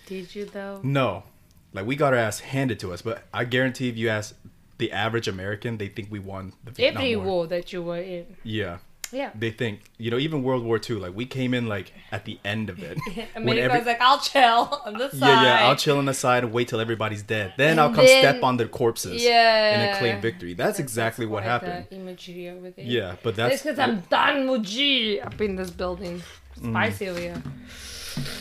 [0.06, 0.80] Did you though?
[0.82, 1.24] No.
[1.72, 4.34] Like we got our ass handed to us, but I guarantee if you ask
[4.78, 7.26] the average American, they think we won the Vietnam Every War.
[7.26, 8.26] war that you were in.
[8.44, 8.78] Yeah.
[9.12, 9.30] Yeah.
[9.34, 12.38] They think, you know, even World War II, like we came in like at the
[12.44, 12.98] end of it.
[13.16, 15.20] America When every- was like, I'll chill on the side.
[15.28, 17.54] yeah, yeah, I'll chill on the side and wait till everybody's dead.
[17.56, 19.72] Then And I'll come then- step on their corpses Yeah.
[19.72, 20.54] and then claim victory.
[20.54, 21.86] That's, exactly what happened.
[21.90, 22.84] the imagery over there.
[22.84, 26.22] Yeah, but That's that's because I'm done G up in this building.
[26.60, 26.70] Mm.
[26.70, 27.42] Spicy over here.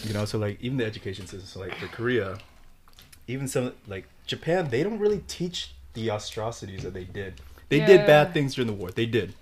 [0.03, 2.37] you know, so like even the education system, so like for Korea,
[3.27, 7.41] even some like Japan, they don't really teach the atrocities that they did.
[7.69, 7.87] They Yeah.
[7.87, 8.91] did bad things during the war.
[8.91, 9.33] They did.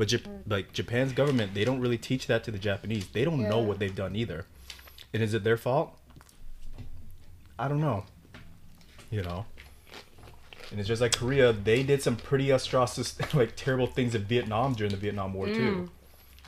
[0.00, 3.08] But Jap- like Japan's government, they don't really teach that to the Japanese.
[3.08, 4.46] They don't know what they've done either.
[5.12, 5.94] And is it their fault?
[7.58, 8.04] I don't know.
[9.10, 9.44] You know.
[10.70, 14.72] And it's just like Korea, they did some pretty atrocious, like terrible things in Vietnam
[14.72, 15.90] during the Vietnam War too.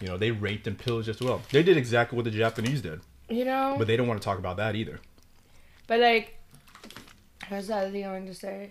[0.00, 1.42] You know, they raped and pillaged as well.
[1.50, 3.02] They did exactly what the Japanese did.
[3.28, 3.74] You know?
[3.76, 4.98] But they don't want to talk about that either.
[5.86, 6.40] But like,
[7.50, 8.70] the other thing I wanted to say.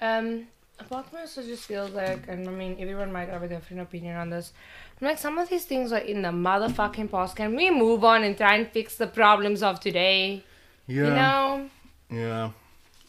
[0.00, 0.46] Um,
[0.88, 1.04] from
[1.46, 4.52] just feels like, and I mean, everyone might have a different opinion on this.
[5.00, 7.36] I'm like, some of these things are in the motherfucking past.
[7.36, 10.44] Can we move on and try and fix the problems of today?
[10.86, 11.04] Yeah.
[11.04, 11.70] You know?
[12.10, 12.50] Yeah.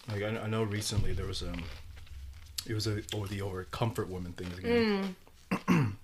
[0.10, 1.64] Like I, I know recently there was um
[2.68, 5.16] it was a over the over comfort woman things again.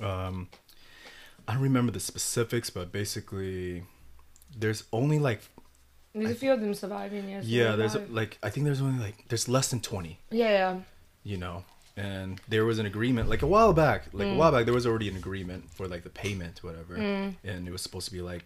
[0.00, 0.48] um
[1.46, 3.82] I don't remember the specifics, but basically
[4.56, 5.42] there's only like
[6.14, 7.28] There's a few of them surviving.
[7.28, 7.44] Yes.
[7.44, 10.80] yeah, there's like I think there's only like there's less than 20, Yeah, yeah.
[11.22, 11.64] you know.
[11.96, 14.36] And there was an agreement like a while back, like a mm.
[14.36, 16.96] while back there was already an agreement for like the payment whatever.
[16.96, 17.34] Mm.
[17.44, 18.44] And it was supposed to be like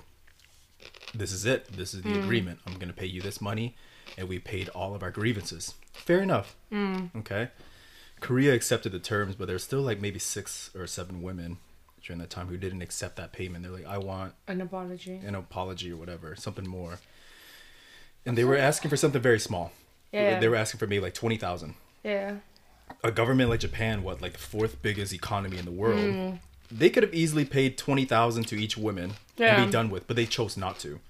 [1.14, 1.66] this is it.
[1.66, 2.22] This is the mm.
[2.22, 2.60] agreement.
[2.66, 3.76] I'm going to pay you this money
[4.16, 5.74] and we paid all of our grievances.
[5.92, 6.56] Fair enough.
[6.72, 7.50] Okay.
[8.20, 11.58] Korea accepted the terms, but there's still like maybe six or seven women
[12.02, 13.64] during that time who didn't accept that payment.
[13.64, 15.20] They're like, I want An apology.
[15.24, 17.00] an apology or whatever, something more.
[18.24, 19.72] And they were asking for something very small.
[20.12, 20.38] Yeah.
[20.38, 21.74] They were asking for maybe like 20,000.
[22.04, 22.36] Yeah.
[23.02, 26.36] A government like Japan, what, like the fourth biggest economy in the world, mm-hmm.
[26.70, 29.56] they could have easily paid 20,000 to each woman Yeah.
[29.56, 31.00] and be done with, but they chose not to.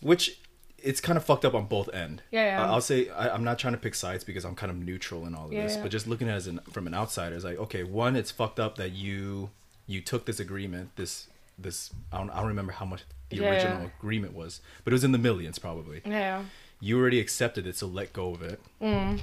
[0.00, 0.38] Which
[0.82, 2.22] it's kind of fucked up on both end.
[2.30, 2.70] Yeah, yeah.
[2.70, 5.34] I'll say I, I'm not trying to pick sides because I'm kind of neutral in
[5.34, 5.82] all of Yeah, this, yeah.
[5.82, 8.30] but just looking at it as an, from an outsider, it's like okay, one, it's
[8.30, 9.50] fucked up that you
[9.86, 11.26] you took this agreement, this
[11.58, 13.88] this I don't I don't remember how much the Yeah, original yeah.
[13.98, 16.02] agreement was, but it was in the millions probably.
[16.04, 16.44] Yeah.
[16.80, 18.60] You already accepted it, so let go of it.
[18.82, 19.20] Mm.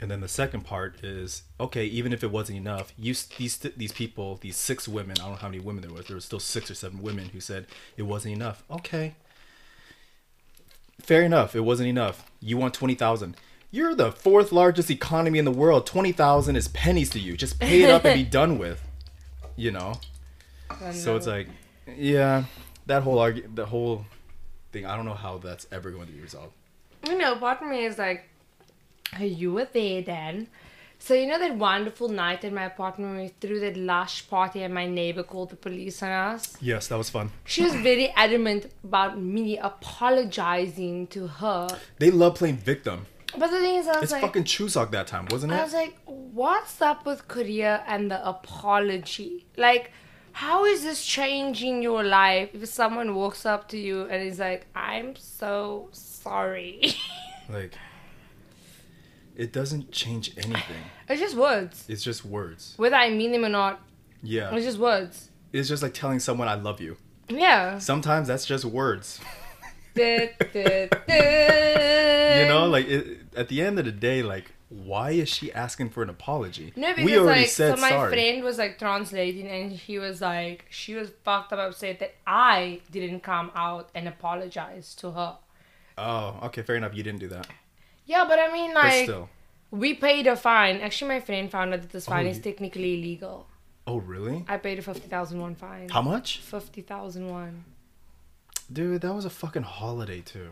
[0.00, 3.92] And then the second part is okay, even if it wasn't enough, you these these
[3.92, 6.06] people, these six women, I don't know how many women there was.
[6.06, 8.62] There was still six or seven women who said it wasn't enough.
[8.70, 9.14] Okay,
[11.02, 12.30] fair enough, it wasn't enough.
[12.40, 13.36] You want twenty thousand.
[13.72, 15.86] You're the fourth largest economy in the world.
[15.86, 17.36] Twenty thousand is pennies to you.
[17.36, 18.82] Just pay it up and be done with.
[19.56, 19.94] You know.
[20.92, 21.48] So it's like,
[21.96, 22.44] yeah,
[22.86, 24.06] that whole argu- the whole
[24.72, 24.86] thing.
[24.86, 26.52] I don't know how that's ever going to be resolved.
[27.06, 28.28] You know, part of me is like,
[29.14, 30.48] "Hey, you were there then.
[31.02, 34.62] So you know that wonderful night in my apartment when we threw that lush party
[34.62, 36.58] and my neighbor called the police on us?
[36.60, 37.30] Yes, that was fun.
[37.46, 41.68] She was very adamant about me apologizing to her.
[41.98, 43.06] They love playing victim.
[43.38, 45.56] But the thing is, I was It's like, fucking Chuseok that time, wasn't it?
[45.56, 49.46] I was like, what's up with Korea and the apology?
[49.56, 49.92] Like,
[50.32, 54.66] how is this changing your life if someone walks up to you and is like,
[54.74, 56.94] I'm so sorry?
[57.48, 57.74] like,
[59.36, 60.84] it doesn't change anything.
[61.08, 61.84] it's just words.
[61.88, 62.74] It's just words.
[62.76, 63.80] Whether I mean them or not,
[64.22, 64.54] Yeah.
[64.54, 65.30] it's just words.
[65.52, 66.96] It's just like telling someone I love you.
[67.28, 67.78] Yeah.
[67.78, 69.20] Sometimes that's just words.
[69.96, 70.28] You
[72.46, 76.02] know, like it, at the end of the day, like why is she asking for
[76.02, 76.72] an apology?
[76.76, 78.12] No, because we already like, said so my sorry.
[78.12, 82.80] friend was like translating, and he was like, she was fucked up upset that I
[82.90, 85.36] didn't come out and apologize to her.
[85.98, 86.94] Oh, okay, fair enough.
[86.94, 87.48] You didn't do that,
[88.06, 89.28] Yeah, but I mean, like, still.
[89.72, 90.76] we paid a fine.
[90.80, 93.46] Actually, my friend found out that this oh, fine Oh, is you- technically illegal.
[93.88, 94.44] Oh, really?
[94.48, 95.88] I paid a fifty thousand won fine.
[95.88, 96.38] How much?
[96.38, 97.64] Fifty thousand won.
[98.72, 100.50] Dude, that was a fucking holiday too.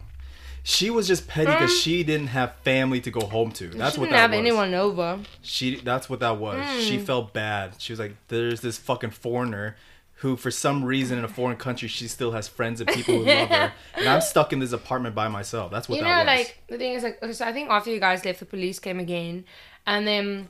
[0.62, 1.82] She was just petty because Mm.
[1.82, 3.68] she didn't have family to go home to.
[3.68, 4.38] That's she what didn't that have was.
[4.38, 5.20] anyone over.
[5.42, 6.62] She that's what that was.
[6.84, 7.04] She Mm.
[7.06, 7.74] felt bad.
[7.78, 9.76] She was like, "There's this fucking foreigner
[10.16, 13.24] who, for some reason, in a foreign country, she still has friends and people who
[13.24, 16.32] love her, and I'm stuck in this apartment by myself." That's what you that know,
[16.32, 16.38] was.
[16.40, 18.98] like the thing is, like, so I think after you guys left, the police came
[18.98, 19.44] again,
[19.86, 20.48] and then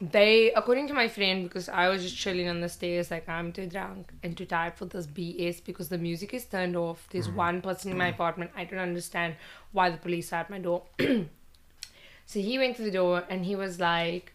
[0.00, 3.52] they, according to my friend, because I was just chilling on the stairs, like I'm
[3.52, 7.08] too drunk and too tired for this BS because the music is turned off.
[7.10, 7.36] There's mm-hmm.
[7.36, 8.14] one person in my mm-hmm.
[8.14, 8.50] apartment.
[8.56, 9.34] I don't understand
[9.72, 10.84] why the police are at my door.
[11.00, 14.34] so he went to the door and he was like,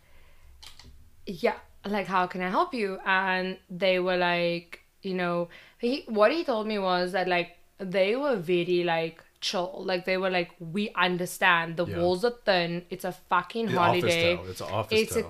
[1.26, 1.56] "Yeah,
[1.86, 5.48] like how can I help you?" And they were like, you know,
[5.78, 9.84] he what he told me was that like they were very like chill.
[9.86, 12.00] Like they were like, we understand the Yeah.
[12.00, 12.86] walls are thin.
[12.90, 14.40] It's a fucking The holiday.
[14.50, 15.26] It's an office It's a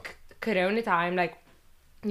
[0.48, 1.16] corona time.
[1.22, 1.36] Like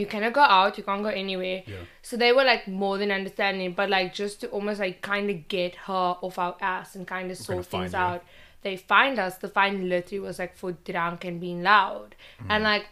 [0.01, 0.79] you cannot go out.
[0.79, 1.59] You can't go anywhere.
[1.67, 1.85] Yeah.
[2.03, 5.37] So they were like more than understanding, but like just to almost like kind of
[5.49, 8.25] get her off our ass and kind of sort things out.
[8.63, 9.39] They find us.
[9.45, 12.15] The fine literally was like for drunk and being loud,
[12.49, 12.87] and like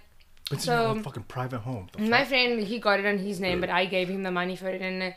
[0.52, 1.88] it's so- in fucking private home.
[1.98, 4.68] My friend he got it on his name but i gave him the money for
[4.68, 5.10] it and uh,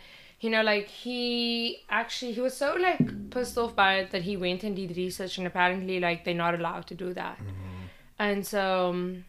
[0.43, 3.01] you know like he actually he was so like
[3.31, 6.53] pissed off by it that he went and did research and apparently like they're not
[6.59, 7.81] allowed to do that Mm-hmm.
[8.27, 9.25] and so um,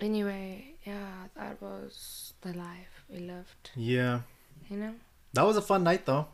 [0.00, 3.70] anyway yeah that was the life we lived.
[3.74, 4.20] Yeah,
[4.70, 4.94] you know?
[5.32, 6.26] That was a fun night though.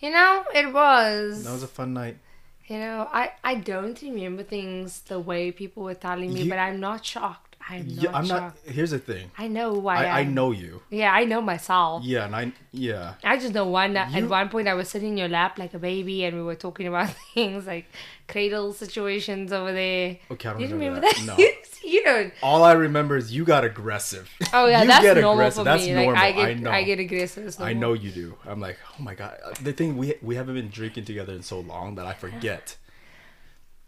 [0.00, 1.44] you know it was.
[1.44, 2.16] That was a fun night.
[2.68, 6.58] you know i i don't remember things the way people were telling me You- but
[6.64, 8.56] i'm not shocked i'm not Yeah, I'm not.
[8.64, 9.30] Here's the thing.
[9.38, 10.82] i know why I, I know you.
[10.90, 13.14] yeah i know myself Yeah, and I yeah.
[13.22, 15.78] I just know one at one point I was sitting in your lap like a
[15.78, 17.84] baby and we were talking about things like
[18.28, 20.16] cradle situations over there.
[20.30, 21.16] Okay, I don't you remember, remember that.
[21.26, 21.38] that?
[21.84, 21.88] No.
[21.90, 22.32] you don't.
[22.42, 24.30] All I remember is you got aggressive.
[24.54, 25.60] Oh yeah, you that's get normal aggressive.
[25.60, 25.92] for That's me.
[25.92, 26.14] normal.
[26.14, 26.70] Like I get, I know.
[26.70, 27.54] I get aggressive.
[27.60, 28.36] I know you do.
[28.46, 29.36] I'm like, oh my god.
[29.62, 32.76] The thing we we haven't been drinking together in so long that I forget.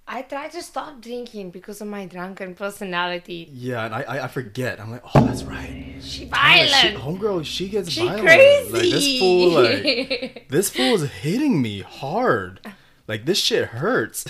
[0.06, 3.48] I try to stop drinking because of my drunken personality.
[3.50, 4.78] Yeah, and I I, I forget.
[4.80, 5.96] I'm like, oh, that's right.
[6.00, 7.20] She Yeah, she, violent.
[7.20, 8.22] homegirl, she gets She violent.
[8.24, 8.72] crazy.
[8.72, 12.60] Like this fool, like this fool is hitting me hard.
[13.08, 14.26] Like this shit hurts,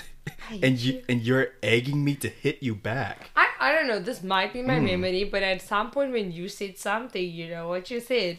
[0.61, 3.29] and you and you're egging me to hit you back.
[3.35, 4.85] I, I don't know, this might be my hmm.
[4.85, 8.37] memory, but at some point when you said something, you know what you said,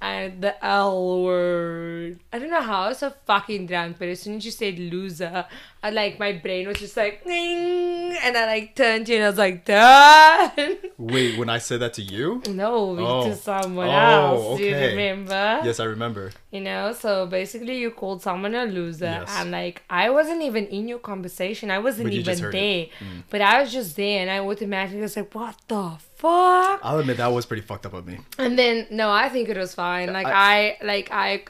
[0.00, 2.20] and the L word.
[2.32, 4.78] I don't know how I was so fucking drunk, but as soon as you said
[4.78, 5.44] loser,
[5.82, 9.26] I like my brain was just like, "Ning," and I like turned to you and
[9.26, 10.76] I was like, done.
[10.98, 12.42] Wait, when I said that to you?
[12.48, 13.24] no, Oh.
[13.28, 14.58] to someone Oh, else.
[14.58, 15.60] Do you remember?
[15.64, 16.32] Yes, I remember.
[16.50, 19.30] You know, so basically you called someone a loser Yes.
[19.36, 21.70] and like I wasn't even in your conversation.
[21.70, 22.86] I wasn't But you just even there.
[23.00, 23.22] Mm.
[23.30, 26.80] But I was just there and I automatically was like, What the fuck?
[26.82, 28.18] I'll admit that was pretty fucked up of me.
[28.38, 30.12] And then no, I think it was fine.
[30.12, 31.44] Like I- I, like I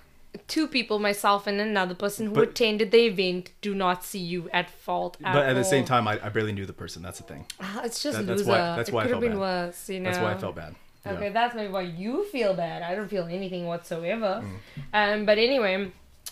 [0.46, 4.48] two people, myself and another person who But- attended the event, do not see you
[4.52, 5.16] at fault.
[5.24, 7.02] At but at the same time, I, I barely knew the person.
[7.02, 7.46] That's the thing.
[7.60, 8.50] Ah, it's just That- that's loser.
[8.52, 9.66] why- that's it why I could have felt been bad.
[9.66, 9.88] worse.
[9.88, 10.10] You know.
[10.10, 10.74] That's why I felt bad.
[11.06, 11.12] Yeah.
[11.12, 12.82] Okay, that's maybe why you feel bad.
[12.82, 14.42] I don't feel anything whatsoever.
[14.44, 14.50] Mm.
[14.92, 15.90] Um, but anyway,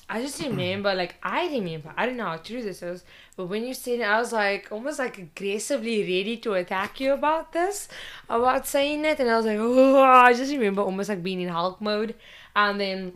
[0.09, 3.03] I just remember, like, I didn't remember, I don't know how true this is,
[3.37, 7.13] but when you said it, I was like, almost like aggressively ready to attack you
[7.13, 7.89] about this,
[8.31, 11.49] about saying it, and I was like, oh, I just remember almost like being in
[11.49, 12.15] Hulk mode,
[12.55, 13.13] and then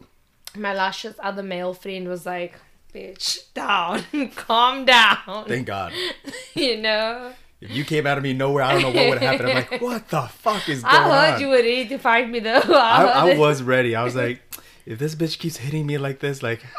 [0.57, 2.55] my luscious other male friend was like,
[2.95, 4.05] bitch, down,
[4.37, 5.93] calm down, Thank God.
[6.55, 7.33] you know?
[7.61, 9.47] If you came out of me nowhere, I don't know what would happen.
[9.47, 11.11] I'm like, what the fuck is going on?
[11.11, 11.41] I heard on?
[11.43, 12.57] you were ready to fight me though.
[12.57, 13.95] I, heard I was ready.
[13.95, 14.41] I was like,
[14.87, 16.61] if this bitch keeps hitting me like this, like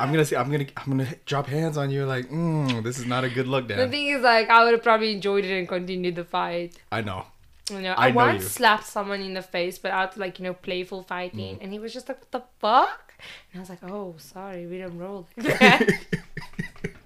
[0.00, 2.06] I'm gonna say I'm gonna, I'm gonna drop hands on you.
[2.06, 4.82] Like, mm, this is not a good look, The thing is, like, I would have
[4.82, 6.76] probably enjoyed it and continued the fight.
[6.90, 7.26] I know.
[7.70, 8.48] You know, I I, know once you.
[8.48, 11.62] slapped someone in the face, but out like you know playful fighting, Mm.
[11.62, 13.14] and he was just like, "What the fuck?"
[13.52, 15.88] And I was like, "Oh, sorry, we don't roll." like that."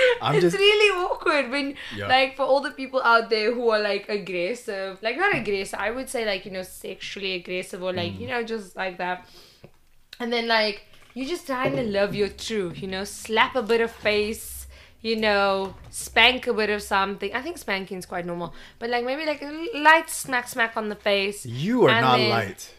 [0.22, 2.06] I'm it's just, really awkward when, Yeah.
[2.08, 5.90] like, for all the people out there who are like aggressive, like not aggressive, I
[5.90, 7.96] would say like you know sexually aggressive or Mm.
[7.96, 9.28] like you know just like that,
[10.20, 13.80] and then like you just trying to love your truth, you know, slap a bit
[13.82, 14.66] of face,
[15.02, 17.34] you know, spank a bit of something.
[17.34, 20.88] I think spanking is quite normal, but like maybe like a light smack smack on
[20.88, 21.44] the face.
[21.44, 22.74] you are not then- light.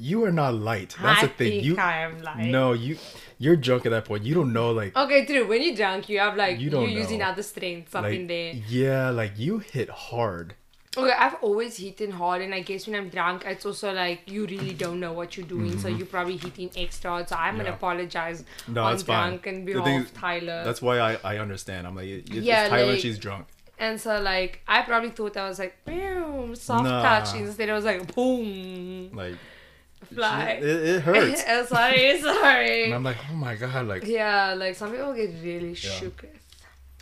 [0.00, 0.94] You are not light.
[1.02, 1.50] That's I the thing.
[1.50, 2.46] think You I am light.
[2.46, 2.96] no, you,
[3.38, 4.24] you're drunk at that point.
[4.24, 5.46] You don't know, like, Okay, true.
[5.46, 7.26] When you're drunk, you have like You don't using know.
[7.26, 8.52] other strengths up like, in there.
[8.68, 10.54] yeah, like you hit hard.
[10.96, 14.46] Okay, I've always hitting hard, and I guess when I'm drunk, it's also like you
[14.46, 17.24] really don't know what you're doing, so you're probably hitting extra.
[17.28, 17.74] So I'm gonna Mm-hmm.
[17.74, 19.28] Apologize No, on it's fine.
[19.28, 20.64] drunk and The behalf thing of is, Tyler.
[20.64, 21.86] That's why I, I understand.
[21.86, 22.92] I'm like, it's Yeah, Tyler.
[22.92, 23.46] like- she's drunk.
[23.78, 27.02] and so like I probably thought I was like boom, soft Nah.
[27.02, 27.36] touch.
[27.36, 29.36] Instead, I was like boom, Like,
[30.06, 30.58] fly.
[30.60, 31.44] it, it hurts.
[31.48, 32.84] Oh, sorry, sorry.
[32.86, 36.24] and I'm like, oh my god, like yeah, like some people get really shook.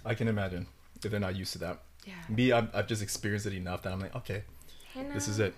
[0.05, 0.66] I can imagine
[1.05, 1.80] if they're not used to that.
[2.05, 2.14] Yeah.
[2.28, 4.44] Me, I've, I've just experienced it enough that I'm like, okay,
[4.94, 5.12] know?
[5.12, 5.55] this is it.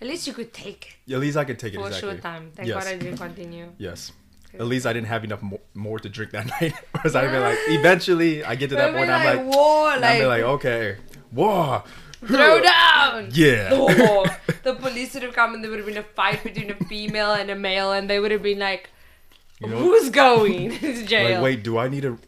[0.00, 2.10] At least you could take it At least I could take it for exactly.
[2.10, 2.52] short time.
[2.54, 2.84] Thank Yes.
[2.84, 3.72] God I didn't continue.
[3.78, 4.12] Yes.
[4.52, 4.60] Good.
[4.60, 6.74] At least I didn't have enough more, more to drink that night.
[6.92, 10.26] Whereas I'd be like, eventually I get to that point, I'm like, and I'd be
[10.26, 10.96] like, okay,
[11.30, 11.82] whoa,
[12.24, 13.28] throw down.
[13.32, 13.70] Yeah.
[13.72, 14.24] Oh,
[14.62, 17.32] the police would have come and there would have been a fight between a female
[17.32, 18.90] and a male, and they would have been like,
[19.60, 22.18] You know- "Who's going to jail?" Like, wait, do I need to?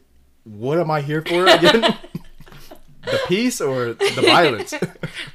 [0.45, 1.82] What am I here for again?
[3.05, 4.72] the peace or the violence?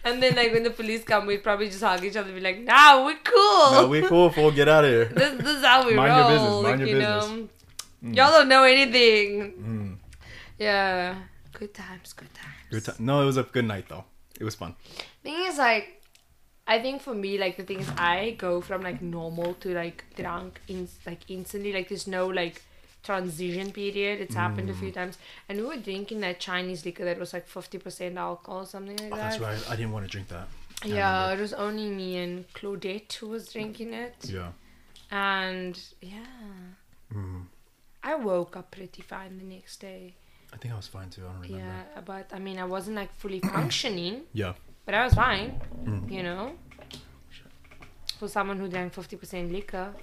[0.03, 2.41] And then, like, when the police come, we'd probably just hug each other and be
[2.41, 3.71] like, "Nah, we're cool.
[3.73, 4.29] no, we're cool.
[4.31, 5.05] Fool, get out of here.
[5.05, 7.49] this, this is how we Mind your roll." business, mind your you business.
[8.01, 9.53] know, y'all don't know anything.
[9.53, 9.97] Mm.
[10.59, 11.15] Yeah,
[11.53, 12.53] good times, good times.
[12.71, 12.95] Good time.
[12.99, 14.05] No, it was a good night though.
[14.43, 14.75] It was fun.
[15.23, 15.87] thing is like
[16.73, 20.03] I think for me like the thing is I go from like normal to like
[20.17, 22.61] drunk in like instantly like there's no like
[23.07, 24.93] transition period it's happened a few Mm.
[24.99, 25.17] times
[25.47, 29.11] and we were drinking that Chinese liquor that was like 50% alcohol or something like
[29.13, 29.71] Oh, that that's right.
[29.71, 30.47] I didn't want to drink that.
[30.83, 31.37] I yeah remember.
[31.37, 34.51] it was only me and Claudette who was drinking it Yeah.
[35.11, 36.25] and yeah
[37.13, 37.45] Mm.
[38.11, 40.15] I woke up pretty fine the next day
[40.53, 41.21] I think I was fine too.
[41.23, 41.57] I don't remember.
[41.57, 44.53] yeah but I mean I wasn't like fully functioning Yeah.
[44.85, 46.11] but I was fine Mm.
[46.11, 46.51] you know
[48.19, 49.93] for someone who drank 50% liquor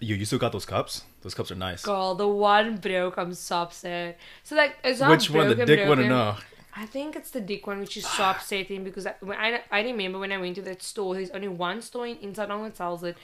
[0.00, 1.04] You you still got those cups?
[1.22, 1.82] Those cups are nice.
[1.82, 5.48] girl the one broke i'm so upset so like it's not Which one?
[5.48, 6.36] The broken, dick one or no?
[6.76, 9.80] i think it's the dick one which is so upsetting because I, when I, I
[9.82, 13.02] remember when i went to that store there's only one store in inside that sells
[13.04, 13.16] it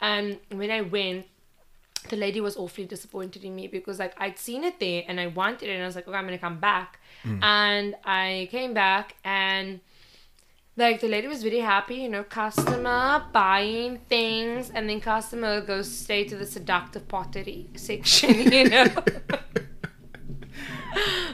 [0.00, 1.26] and when i went
[2.08, 5.26] the lady was awfully disappointed in me because like I'd seen it there and I
[5.26, 7.00] wanted it and I was like, okay, I'm gonna come back.
[7.24, 7.42] Mm.
[7.42, 9.80] And I came back and
[10.76, 15.90] like the lady was very happy, you know, customer buying things and then customer goes
[15.90, 18.86] straight to the seductive pottery section, you know.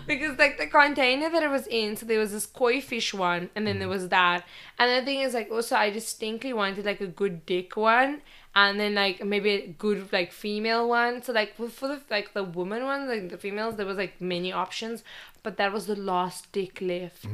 [0.06, 3.50] because like the container that it was in, so there was this koi fish one,
[3.54, 3.92] and then there mm.
[3.92, 4.44] was that.
[4.78, 8.22] And the thing is like also I distinctly wanted like a good dick one,
[8.55, 11.22] and then like maybe a good like female one.
[11.22, 14.52] So like for, the like the woman one, like the females, there was like many
[14.52, 15.02] options,
[15.42, 17.26] but that was the last dick left.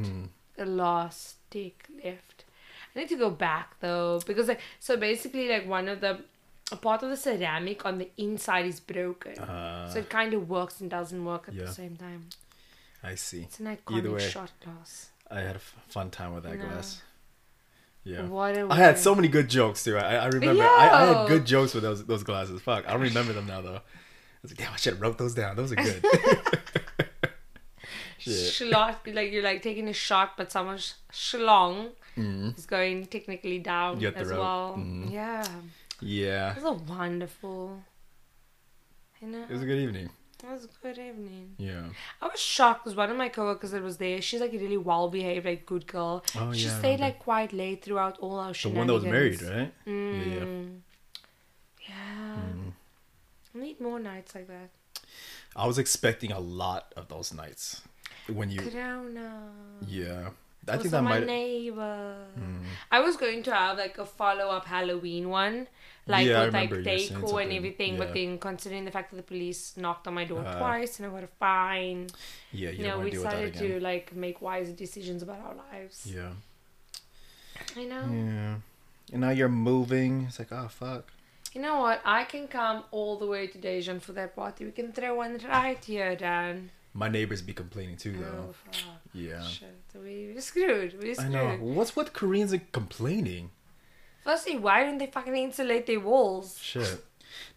[0.57, 2.45] The last dick left.
[2.95, 6.21] I need to go back though because like so basically like one of the
[6.73, 9.39] a part of the ceramic on the inside is broken.
[9.39, 11.65] Uh, So it kind of works and doesn't work at yeah.
[11.65, 12.27] the same time.
[13.03, 13.43] I see.
[13.43, 14.29] It's an Either iconic way.
[14.29, 15.11] shot glass.
[15.31, 16.67] I had a f- fun time with that No.
[16.67, 17.03] glass.
[18.05, 18.23] Yeah.
[18.27, 19.97] What I had so many good jokes too.
[19.99, 20.63] I, I remember.
[20.63, 22.61] I, I had good jokes with those those glasses.
[22.63, 23.77] Fuck, I don't remember them now though.
[23.77, 23.83] I
[24.43, 25.55] was like, damn, I should have wrote those down.
[25.57, 26.03] Those are good.
[28.19, 28.35] Shit.
[28.71, 32.57] Schlot, like you're like taking a shot, but someone's schlong Mhm.
[32.59, 34.39] is going technically down as rope.
[34.39, 34.75] well.
[34.79, 35.11] Mhm.
[35.13, 35.47] Yeah.
[36.01, 36.51] Yeah.
[36.57, 37.83] It was a wonderful.
[39.23, 40.11] You know, It was a good evening.
[40.43, 41.55] It was a good evening.
[41.59, 41.83] Yeah.
[42.21, 44.77] I was shocked because one of my coworkers that was there, she's like a really
[44.77, 46.25] well behaved, like good girl.
[46.37, 46.79] Oh she yeah.
[46.79, 49.73] Stayed like quite late throughout all our the one that was married, right?
[49.87, 50.81] Mm.
[51.87, 52.37] Yeah, Yeah.
[52.55, 52.73] Mm.
[53.55, 54.71] I need more nights like that.
[55.57, 57.83] I was expecting a lot of those nights
[58.33, 58.61] when you.
[58.61, 59.51] Corona.
[59.87, 60.31] Yeah.
[60.69, 61.27] I think that my might.
[61.27, 62.17] neighbor.
[62.39, 62.63] Mm.
[62.91, 65.69] I was going to have like a follow up Halloween one,
[66.07, 67.95] like Yeah, with like decor and everything.
[67.95, 67.99] Yeah.
[67.99, 71.09] But then considering the fact that the police knocked on my door Uh, twice and
[71.09, 72.09] I got a fine,
[72.53, 75.23] Yeah, you, you, know, we to deal with that decided to like make wise decisions
[75.23, 76.07] about our lives.
[76.07, 76.33] Yeah.
[77.77, 78.05] I know.
[78.13, 78.55] Yeah.
[79.13, 80.27] And now you're moving.
[80.29, 81.11] It's like, oh fuck.
[81.53, 82.01] You know what?
[82.05, 84.65] I can come all the way to Daejeon for that party.
[84.65, 86.71] We can throw one right here, Dan.
[86.93, 88.53] My neighbors be complaining too, Oh, though.
[88.65, 88.75] fuck.
[89.15, 89.43] Yeah.
[89.45, 89.69] Shit.
[89.95, 90.97] We, we're screwed.
[91.01, 91.33] We're I screwed.
[91.33, 91.57] know.
[91.61, 93.51] What's with Koreans and complaining?
[94.25, 96.59] Firstly, why don't they fucking insulate their walls?
[96.61, 97.05] Shit.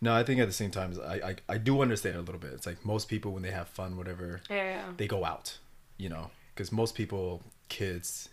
[0.01, 2.53] No, I think at the same time, I, I I do understand a little bit.
[2.53, 4.83] It's like most people when they have fun, whatever, Yeah.
[4.97, 5.57] they go out,
[5.97, 8.29] you know, because most people, kids,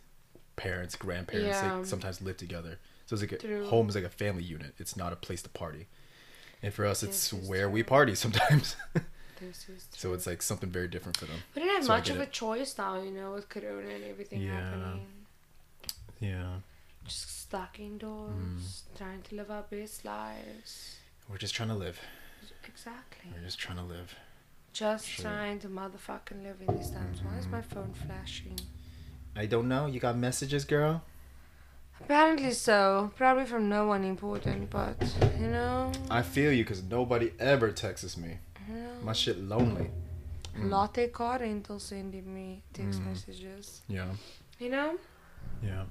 [0.57, 1.79] parents, grandparents, Yeah.
[1.79, 2.79] they sometimes live together.
[3.07, 3.67] So it's like a, True.
[3.67, 4.75] home is like a family unit.
[4.79, 5.87] It's not a place to party.
[6.63, 8.77] And for us, it's where we party sometimes.
[9.41, 11.37] This is so it's like something very different for them.
[11.55, 12.33] We didn't have so much of a it.
[12.33, 14.61] choice now, you know, with Corona and everything Yeah.
[14.61, 15.07] happening.
[16.21, 16.57] Yeah.
[17.05, 18.99] Just stuck indoors, Mm.
[18.99, 20.99] trying to live our best lives.
[21.29, 21.99] We're just trying to live.
[22.67, 23.31] Exactly.
[23.35, 24.15] We're just trying to live.
[24.73, 27.23] Just trying to motherfucking live in these times.
[27.23, 28.59] Why is my phone flashing?
[29.35, 29.87] I don't know.
[29.87, 31.03] You got messages, girl?
[32.01, 33.13] Apparently so.
[33.17, 34.97] Probably from no one important, but
[35.39, 38.39] you know, I feel you because nobody ever texts me.
[39.03, 39.91] My shit lonely.
[40.57, 40.71] Mm.
[40.71, 43.07] Lotte car rental sending me text Mm.
[43.07, 43.83] messages.
[43.89, 44.11] Yeah.
[44.59, 44.99] You know,
[45.63, 45.85] Yeah.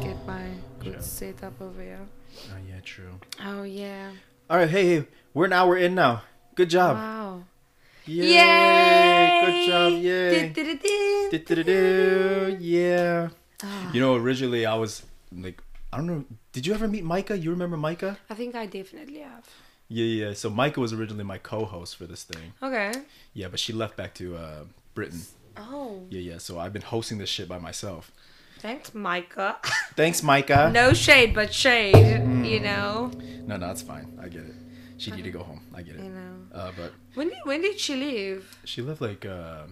[0.00, 0.46] get my
[0.80, 1.00] good Yeah.
[1.00, 2.06] setup over here.
[2.52, 3.20] Oh yeah, true.
[3.44, 4.10] Oh yeah.
[4.50, 6.22] All right, hey, hey, we're an hour in now.
[6.54, 6.96] Good job.
[6.96, 7.44] Wow.
[8.06, 9.42] Yay!
[9.46, 9.92] Good job.
[9.92, 10.48] Yay.
[10.48, 11.28] Du-du-du-du.
[11.30, 12.56] Du-du-du-du.
[12.60, 13.28] Yeah.
[13.62, 16.24] Ah, You know, originally I was like, I don't know.
[16.52, 17.38] Did you ever meet Micah?
[17.38, 18.18] You remember Micah?
[18.28, 19.44] I think I definitely have.
[19.92, 20.32] Yeah, yeah.
[20.34, 22.52] So Micah was originally my co-host for this thing.
[22.62, 22.92] Okay.
[23.34, 24.64] Yeah, but she left back to uh,
[24.94, 25.20] Britain.
[25.56, 26.38] Oh, Yeah, yeah.
[26.38, 28.10] So I've been hosting this shit by myself.
[28.60, 29.56] thanks, Micah.
[29.96, 30.70] Thanks, Micah.
[30.72, 31.94] no shade, but shade.
[32.52, 33.10] You know.
[33.46, 34.06] No, no, it's fine.
[34.22, 34.54] I get it.
[34.98, 35.60] She needed to go home.
[35.74, 36.04] I get it.
[36.04, 36.34] You know.
[36.54, 38.40] Uh, but When did when did she leave?
[38.64, 39.64] she left like uh,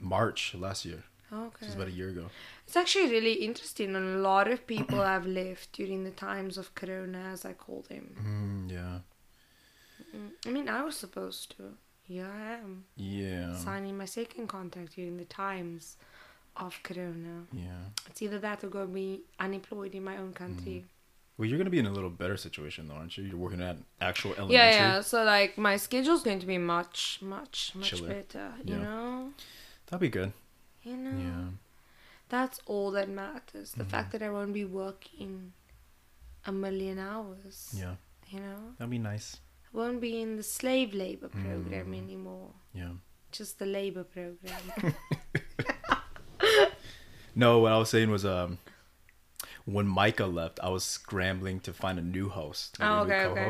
[0.00, 1.02] March last year.
[1.32, 1.64] Okay.
[1.66, 2.26] Just about a year ago.
[2.66, 3.94] It's actually really interesting.
[3.94, 7.84] And a lot of people have left during the times of Corona, as I call
[7.88, 8.14] them.
[8.20, 8.98] Mm, yeah.
[10.16, 11.74] Mm, I mean, I was supposed to.
[12.06, 13.56] Here I am, Yeah.
[13.56, 15.96] signing my second contract during the times
[16.56, 17.44] of Corona.
[17.52, 17.84] Yeah.
[18.08, 20.84] It's either that or go be unemployed in my own country.
[21.38, 23.24] Well, you're gonna be in a little better situation though, aren't you?
[23.24, 24.54] You're working at actual elementary.
[24.56, 25.00] Yeah, yeah.
[25.00, 28.08] So like my schedule's going to be much, much, much Chiller.
[28.08, 28.52] better.
[28.64, 28.82] You Yeah.
[28.82, 29.32] know.
[29.86, 30.32] That'd be good.
[30.82, 31.10] You know.
[31.18, 31.44] Yeah.
[32.28, 33.72] That's all that matters.
[33.72, 33.90] The Mhm.
[33.90, 35.52] fact that I won't be working
[36.46, 37.74] a million hours.
[37.76, 37.96] Yeah.
[38.28, 38.74] You know.
[38.78, 39.36] That'd be nice.
[39.72, 41.98] I won't be in the slave labor program Mm.
[41.98, 42.52] anymore.
[42.72, 42.92] Yeah.
[43.32, 44.62] Just the labor program.
[47.36, 48.58] No, what I was saying was um
[49.64, 52.78] when Micah left, I was scrambling to find a new host.
[52.78, 53.44] like Oh, a new okay, okay.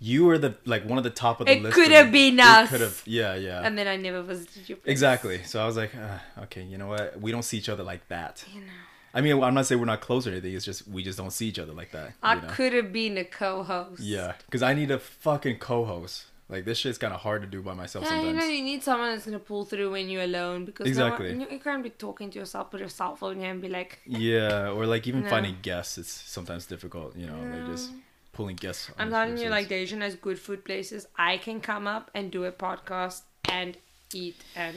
[0.00, 1.74] You were the like one of the top of the It list.
[1.74, 2.70] could have been us.
[2.70, 3.02] Could have.
[3.06, 3.62] Yeah, yeah.
[3.64, 4.90] and then I never visited your place.
[4.92, 5.42] exactly.
[5.44, 7.20] So I was like, uh, okay, you know what?
[7.20, 8.44] We don't see each other like that.
[8.54, 8.66] You know.
[9.14, 10.54] I mean, I'm not saying we're not close or anything.
[10.54, 12.12] It's just we just don't see each other like that.
[12.22, 12.48] I you know?
[12.48, 14.00] could have been a co-host.
[14.02, 16.26] Yeah, because I need a fucking co-host.
[16.50, 18.38] Like this shit's kind of hard to do by myself Yeah, you sometimes.
[18.44, 21.26] know, you need someone that's gonna pull through when you're alone because Exactly.
[21.32, 23.60] no one, you, you can't be talking to yourself with your cell phone here and
[23.60, 25.28] be like, Yeah, or like even No.
[25.28, 27.16] finding guests, it's sometimes difficult.
[27.16, 27.98] You know, like just No.
[28.38, 28.88] Pulling guests.
[28.96, 31.08] I'm telling you, like Daejeon has good food places.
[31.16, 33.76] I can come up and do a podcast and
[34.14, 34.76] eat and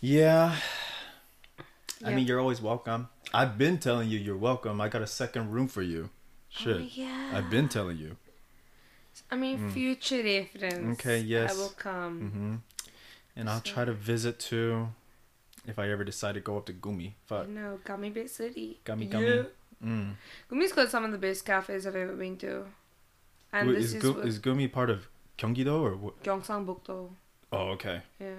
[0.00, 0.56] Yeah.
[2.04, 3.08] I mean, you're always welcome.
[3.32, 4.80] I've been telling you you're welcome.
[4.80, 6.10] I got a second room for you.
[6.48, 6.76] Shit.
[6.76, 7.30] Oh, yeah.
[7.34, 8.16] I've been telling you.
[9.30, 9.72] I mean, Mm.
[9.72, 10.98] future reference.
[10.98, 11.52] Okay, yes.
[11.54, 12.14] I will come.
[12.30, 12.56] hmm
[13.38, 14.88] And I'll try to visit too
[15.68, 17.12] if I ever decide to go up to Gumi.
[17.26, 17.46] Fuck.
[17.48, 18.80] Know, Gummy Bear City.
[18.82, 19.44] Gummy Yeah.
[19.84, 20.14] Mm.
[20.50, 22.66] Gumi's got some of the best cafes I've ever been to.
[23.52, 25.06] And Wait, this is, is, Gu- is Gumi part of
[25.38, 26.22] Gyeonggi-do or what?
[26.22, 27.10] Gyeongsang Bukdo.
[27.52, 28.02] Oh, okay.
[28.20, 28.32] Yeah.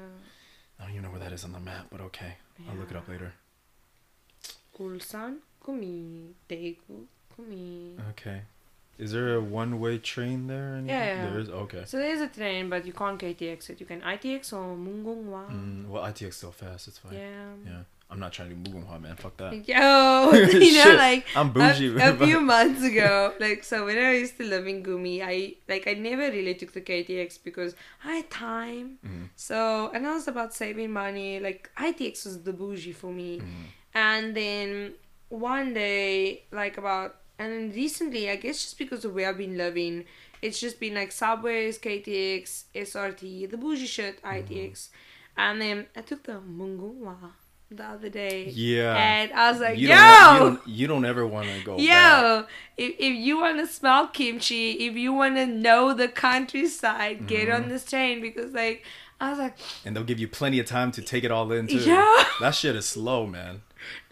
[0.80, 2.36] I don't even know where that is on the map, but okay.
[2.70, 3.34] I'll look it up later.
[4.80, 7.06] Ulsan, Gumi, Daegu,
[7.38, 7.98] Gumi.
[8.12, 8.42] Okay.
[8.98, 10.74] Is there a one-way train there?
[10.74, 10.90] or anything?
[10.90, 11.30] Yeah, yeah.
[11.30, 11.50] There is.
[11.50, 11.84] Okay.
[11.86, 13.80] So there's a train, but you can't KTX it.
[13.80, 15.50] You can ITX or Mugunghwa.
[15.50, 16.88] Mm, well, ITX is still fast.
[16.90, 17.14] It's fine.
[17.14, 17.54] Yeah.
[17.66, 17.82] Yeah.
[18.12, 19.16] I'm not trying to do mugunghwa, man.
[19.16, 19.68] Fuck that.
[19.68, 24.14] Yo, you know, like I'm bougie, A, a few months ago, like so when I
[24.14, 28.16] used to live in Gumi, I like I never really took the KTX because I
[28.18, 28.98] had time.
[29.06, 29.26] Mm-hmm.
[29.36, 31.40] So and I was about saving money.
[31.40, 33.42] Like ITX was the bougie for me.
[33.94, 34.94] And then
[35.30, 39.56] one day, like about and then recently, I guess just because of where I've been
[39.56, 40.06] living,
[40.42, 44.90] it's just been like subways, KTX, SRT, the bougie shit, ITX.
[45.38, 47.32] And then I took the Mugunghwa
[47.72, 48.50] the other day.
[48.50, 48.96] Yeah.
[48.96, 49.96] And I was like, You yo!
[49.96, 51.86] don't, you don't, you don't ever want to go back.
[51.86, 52.46] Yo,
[52.78, 57.48] if, if you want to smell kimchi, if you want to know the countryside, get
[57.48, 57.64] Mm-hmm.
[57.64, 58.84] on this train because, like,
[59.22, 61.68] I was like, And they'll give you plenty of time to take it all in,
[61.68, 61.78] too.
[61.78, 62.24] Yeah.
[62.42, 63.62] That shit is slow, man.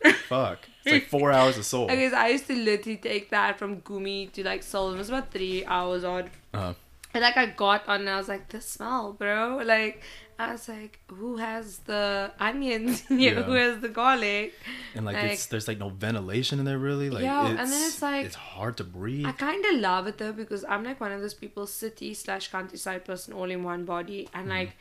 [0.28, 0.60] Fuck.
[0.86, 1.90] It's like four hours of soul.
[1.92, 4.94] I guess I used to literally take that from Gumi to like Seoul.
[4.94, 6.30] It was about three hours on.
[6.54, 6.74] Uh-huh.
[7.14, 9.62] And like I got on and I was like, the smell, bro.
[9.66, 10.02] Like,
[10.40, 13.04] I was like, who has the onions?
[13.10, 13.44] you know, Yeah.
[13.44, 14.54] who has the garlic?
[14.94, 17.10] And like, Like- it's there's like no ventilation in there really.
[17.10, 19.26] Like Yeah, it's, and then it's like- it's hard to breathe.
[19.26, 22.50] I kind of love it though because I'm like one of those people, city slash
[22.50, 24.30] countryside person, all in one body.
[24.34, 24.58] And mm-hmm.
[24.58, 24.76] like,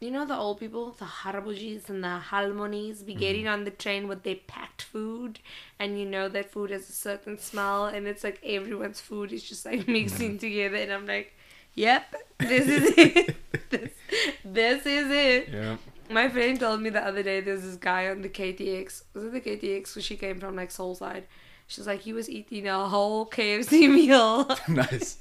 [0.00, 3.52] you know, the old people, the harabujis and the halmonis, be getting mm-hmm.
[3.52, 5.38] on the train with their packed food,
[5.78, 9.42] and you know that food has a certain smell, and it's like everyone's food is
[9.42, 10.38] just like mixing mm-hmm.
[10.38, 11.32] together, and I'm like,
[11.74, 13.36] yep, this is it.
[13.70, 13.90] this,
[14.44, 15.48] this is it.
[15.52, 15.76] yeah.
[16.10, 19.04] My friend told me the other day there's this guy on the KTX.
[19.14, 19.96] Was it the KTX?
[19.96, 21.26] Where she came from, like Seoul Side.
[21.66, 25.16] She's like, he was eating a whole KFC meal nice.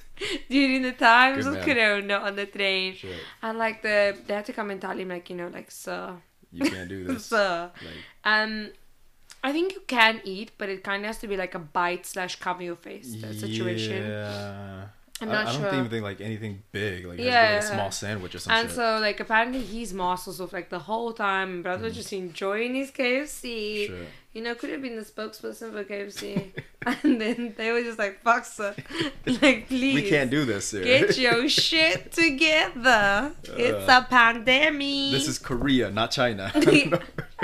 [0.49, 1.75] during the times Good of man.
[1.75, 2.95] Corona on the train.
[2.95, 3.15] Shit.
[3.41, 6.15] And like the they had to come and tell him like you know like sir,
[6.51, 7.27] You can't do this.
[7.27, 7.71] sir.
[7.73, 7.93] Like,
[8.25, 8.71] Um,
[9.41, 12.05] I think you can eat, but it kind of has to be like a bite
[12.05, 14.03] slash cover your face that situation.
[14.03, 14.87] Yeah.
[15.23, 15.73] I'm I- not I, don't sure.
[15.79, 17.05] even think like anything big.
[17.05, 17.53] Like, it has to be, Yeah.
[17.55, 18.59] like a small sandwich or something.
[18.61, 18.75] And shit.
[18.75, 21.61] so like apparently he's masters of like the whole time.
[21.63, 21.93] Brother Mm.
[21.93, 23.87] just enjoying his KFC.
[23.87, 24.07] Shit.
[24.33, 26.51] You know, could have been the spokesperson for KFC.
[27.03, 28.73] and then they were just like, fuck sir.
[29.41, 29.93] like please.
[29.95, 30.83] we can't do this here.
[30.83, 33.31] Get your shit together.
[33.43, 35.11] It's a pandemic.
[35.11, 36.51] this is Korea, not China.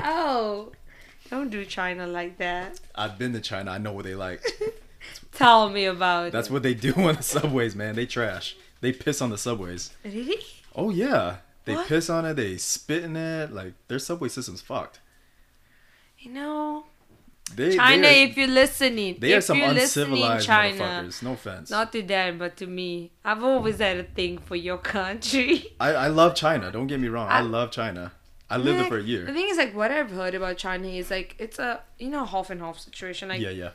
[0.03, 0.71] oh,
[1.29, 2.79] don't do China like that.
[2.95, 3.69] I've been to China.
[3.71, 4.43] I know what they like.
[5.33, 6.31] Tell me about it.
[6.33, 6.53] That's it.
[6.53, 7.95] what they do on the subways, man.
[7.95, 8.55] They trash.
[8.81, 9.91] They piss on the subways.
[10.03, 10.37] Really?
[10.75, 11.37] Oh yeah.
[11.65, 11.87] They What?
[11.87, 12.35] piss on it.
[12.35, 13.51] They spit in it.
[13.51, 14.99] Like their subway system's fucked.
[16.17, 16.85] You know,
[17.55, 20.83] They, China, they are, if you're listening, they are if some you're listening, uncivilized China,
[20.83, 21.23] motherfuckers.
[21.23, 21.69] No offense.
[21.69, 25.65] not to them, but to me, I've always had a thing for your country.
[25.79, 26.71] I, I love China.
[26.71, 27.29] Don't get me wrong.
[27.29, 28.11] I, I- love China.
[28.51, 29.25] I lived there for a year.
[29.25, 32.25] The thing is, like, what I've heard about China is like it's a you know
[32.25, 33.29] half and half situation.
[33.29, 33.69] Like, yeah, yeah.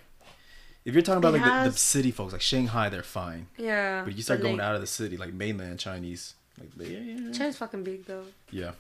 [0.85, 3.47] If you're talking about It like the, the city folks, like Shanghai, they're fine.
[3.57, 4.03] yeah.
[4.05, 7.32] But you start but, going like, out of the city, like mainland Chinese, like they,
[7.32, 8.24] China's fucking big though.
[8.51, 8.72] yeah.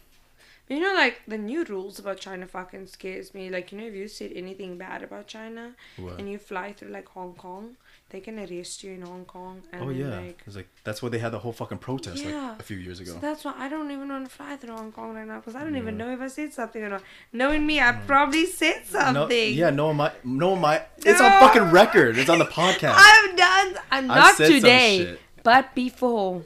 [0.68, 3.50] You know, like the new rules about China fucking scares me.
[3.50, 6.18] Like, you know, if you said anything bad about China What?
[6.18, 7.76] and you fly through like Hong Kong,
[8.10, 9.62] they can arrest you in Hong Kong.
[9.72, 12.50] And Oh yeah, Like, it's like that's why they had the whole fucking protest Yeah.
[12.50, 13.12] like a few years ago.
[13.12, 15.56] so that's why I don't even want to fly through Hong Kong right now because
[15.56, 17.02] I don't even know if I said something or not.
[17.32, 19.54] Knowing me, I probably said No, something.
[19.54, 20.82] yeah, no, my, no, my.
[20.98, 22.16] It's on fucking record.
[22.18, 22.94] It's on the podcast.
[22.96, 23.74] I've done.
[23.90, 26.42] I'm not today, but before.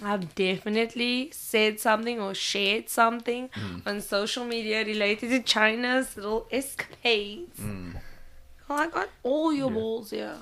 [0.00, 3.84] I've definitely said something or shared something Mm.
[3.84, 7.58] on social media related to China's little escapades.
[7.58, 7.94] Mm.
[8.70, 9.74] Oh, I got all your Yeah.
[9.74, 10.36] balls, yeah.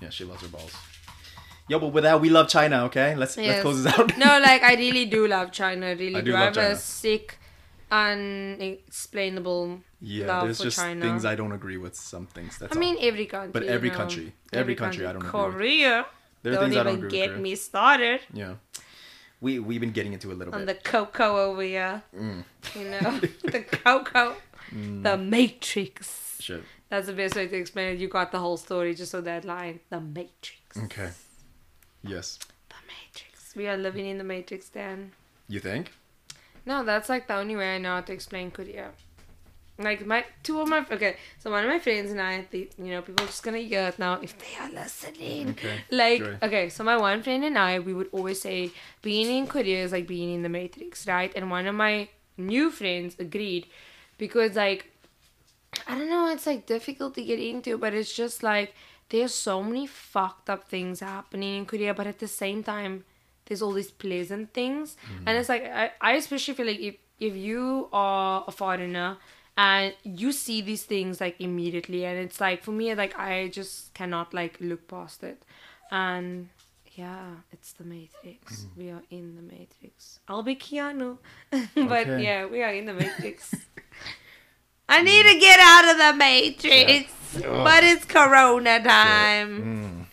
[0.00, 0.72] Yeah, she loves her balls.
[1.68, 2.84] Yo, but with that, we love China.
[2.84, 4.16] Okay, let's let's close this out.
[4.16, 5.96] No, like I really do love China.
[5.96, 6.30] Really I do.
[6.32, 6.70] do I have China.
[6.70, 7.38] a sick,
[7.90, 11.00] unexplainable yeah, love there's for just China.
[11.00, 11.96] things I don't agree with.
[11.96, 12.58] Some things.
[12.58, 13.50] That's I mean, every country.
[13.52, 13.96] But you every know.
[13.96, 14.32] country.
[14.52, 15.54] Every country I don't agree with.
[15.54, 16.06] Korea.
[16.42, 17.42] There are don't things I don't even agree with get Korea.
[17.42, 18.20] me started.
[18.32, 18.54] Yeah,
[19.40, 20.84] we we've been getting into a little on bit.
[20.84, 22.02] the cocoa over here.
[22.16, 22.44] Mm.
[22.74, 23.20] You know,
[23.50, 24.36] the cocoa,
[24.72, 26.38] the Matrix.
[26.40, 26.62] Shit.
[26.88, 27.98] That's the best way to explain it.
[27.98, 29.80] You got the whole story just on that line.
[29.90, 30.76] The Matrix.
[30.84, 31.10] Okay.
[32.02, 32.38] Yes.
[32.68, 33.54] The Matrix.
[33.56, 35.12] We are living in the Matrix, Dan.
[35.48, 35.92] You think?
[36.64, 38.90] No, that's like the only way I know how to explain Korea.
[39.78, 42.92] Like my two of my okay, so one of my friends and I, the, you
[42.92, 45.50] know, people are just gonna hear it now if they are listening.
[45.50, 45.80] Okay.
[45.90, 48.70] Like okay, so my one friend and I, we would always say
[49.02, 51.30] being in Korea is like being in the Matrix, right?
[51.36, 52.08] And one of my
[52.38, 53.66] new friends agreed
[54.16, 54.90] because like
[55.86, 58.74] I don't know, it's like difficult to get into, but it's just like
[59.08, 63.04] there's so many fucked up things happening in Korea, but at the same time,
[63.46, 64.96] there's all these pleasant things.
[65.24, 65.40] And mm.
[65.40, 69.16] it's like I, I especially feel like if if you are a foreigner
[69.56, 73.94] and you see these things like immediately and it's like for me like I just
[73.94, 75.42] cannot like look past it.
[75.90, 76.48] And
[76.94, 78.62] yeah, it's the Matrix.
[78.62, 78.76] Mm.
[78.76, 80.20] We are in the Matrix.
[80.28, 81.18] I'll be Keanu.
[81.50, 82.22] but Okay.
[82.24, 83.54] yeah, we are in the Matrix.
[84.88, 87.12] I need to get out of the matrix.
[87.42, 90.06] But it's Corona time.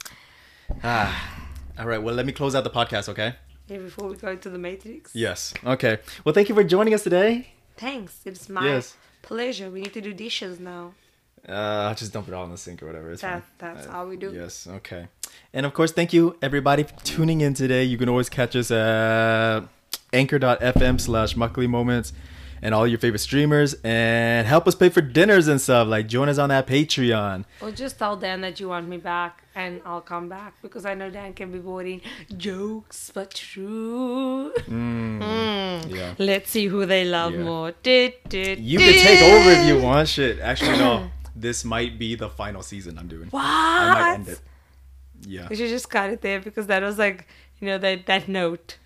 [0.00, 0.06] Mm.
[0.82, 1.46] Ah.
[1.78, 2.02] All right.
[2.02, 3.34] Well, let me close out the podcast, okay?
[3.66, 5.14] Hey, before we go into the matrix.
[5.14, 5.52] Yes.
[5.64, 5.98] Okay.
[6.24, 7.48] Well, thank you for joining us today.
[7.76, 8.20] Thanks.
[8.24, 8.96] It's my Yes.
[9.22, 9.70] pleasure.
[9.70, 10.94] We need to do dishes now.
[11.48, 11.52] Uh,
[11.88, 13.10] I'll just dump it all in the sink or whatever.
[13.12, 14.32] It's That, that's Uh, how we do.
[14.34, 14.66] Yes.
[14.66, 15.08] Okay.
[15.52, 17.84] And of course, thank you everybody for tuning in today.
[17.84, 19.62] You can always catch us at
[20.12, 22.12] anchor.fm slash muckley moments
[22.62, 25.86] and all your favorite streamers and help us pay for dinners and stuff.
[25.88, 27.44] Like join us on that Patreon.
[27.60, 30.94] Or just tell Dan that you want me back and I'll come back because I
[30.94, 32.00] know Dan can be boring.
[32.36, 34.52] Jokes, but true.
[34.68, 35.94] Mm.
[35.94, 36.14] Yeah.
[36.18, 37.42] Let's see who they love Yeah.
[37.42, 37.72] more.
[37.82, 40.08] Did, did, You can take over if you want.
[40.08, 40.40] Shit.
[40.40, 41.10] Actually, no.
[41.38, 43.28] This might be the final season I'm doing.
[43.28, 43.42] What?
[43.44, 44.40] I might end it.
[45.20, 45.46] Yeah.
[45.50, 47.26] We should just cut it there because that was like,
[47.60, 48.78] you know, that, that note.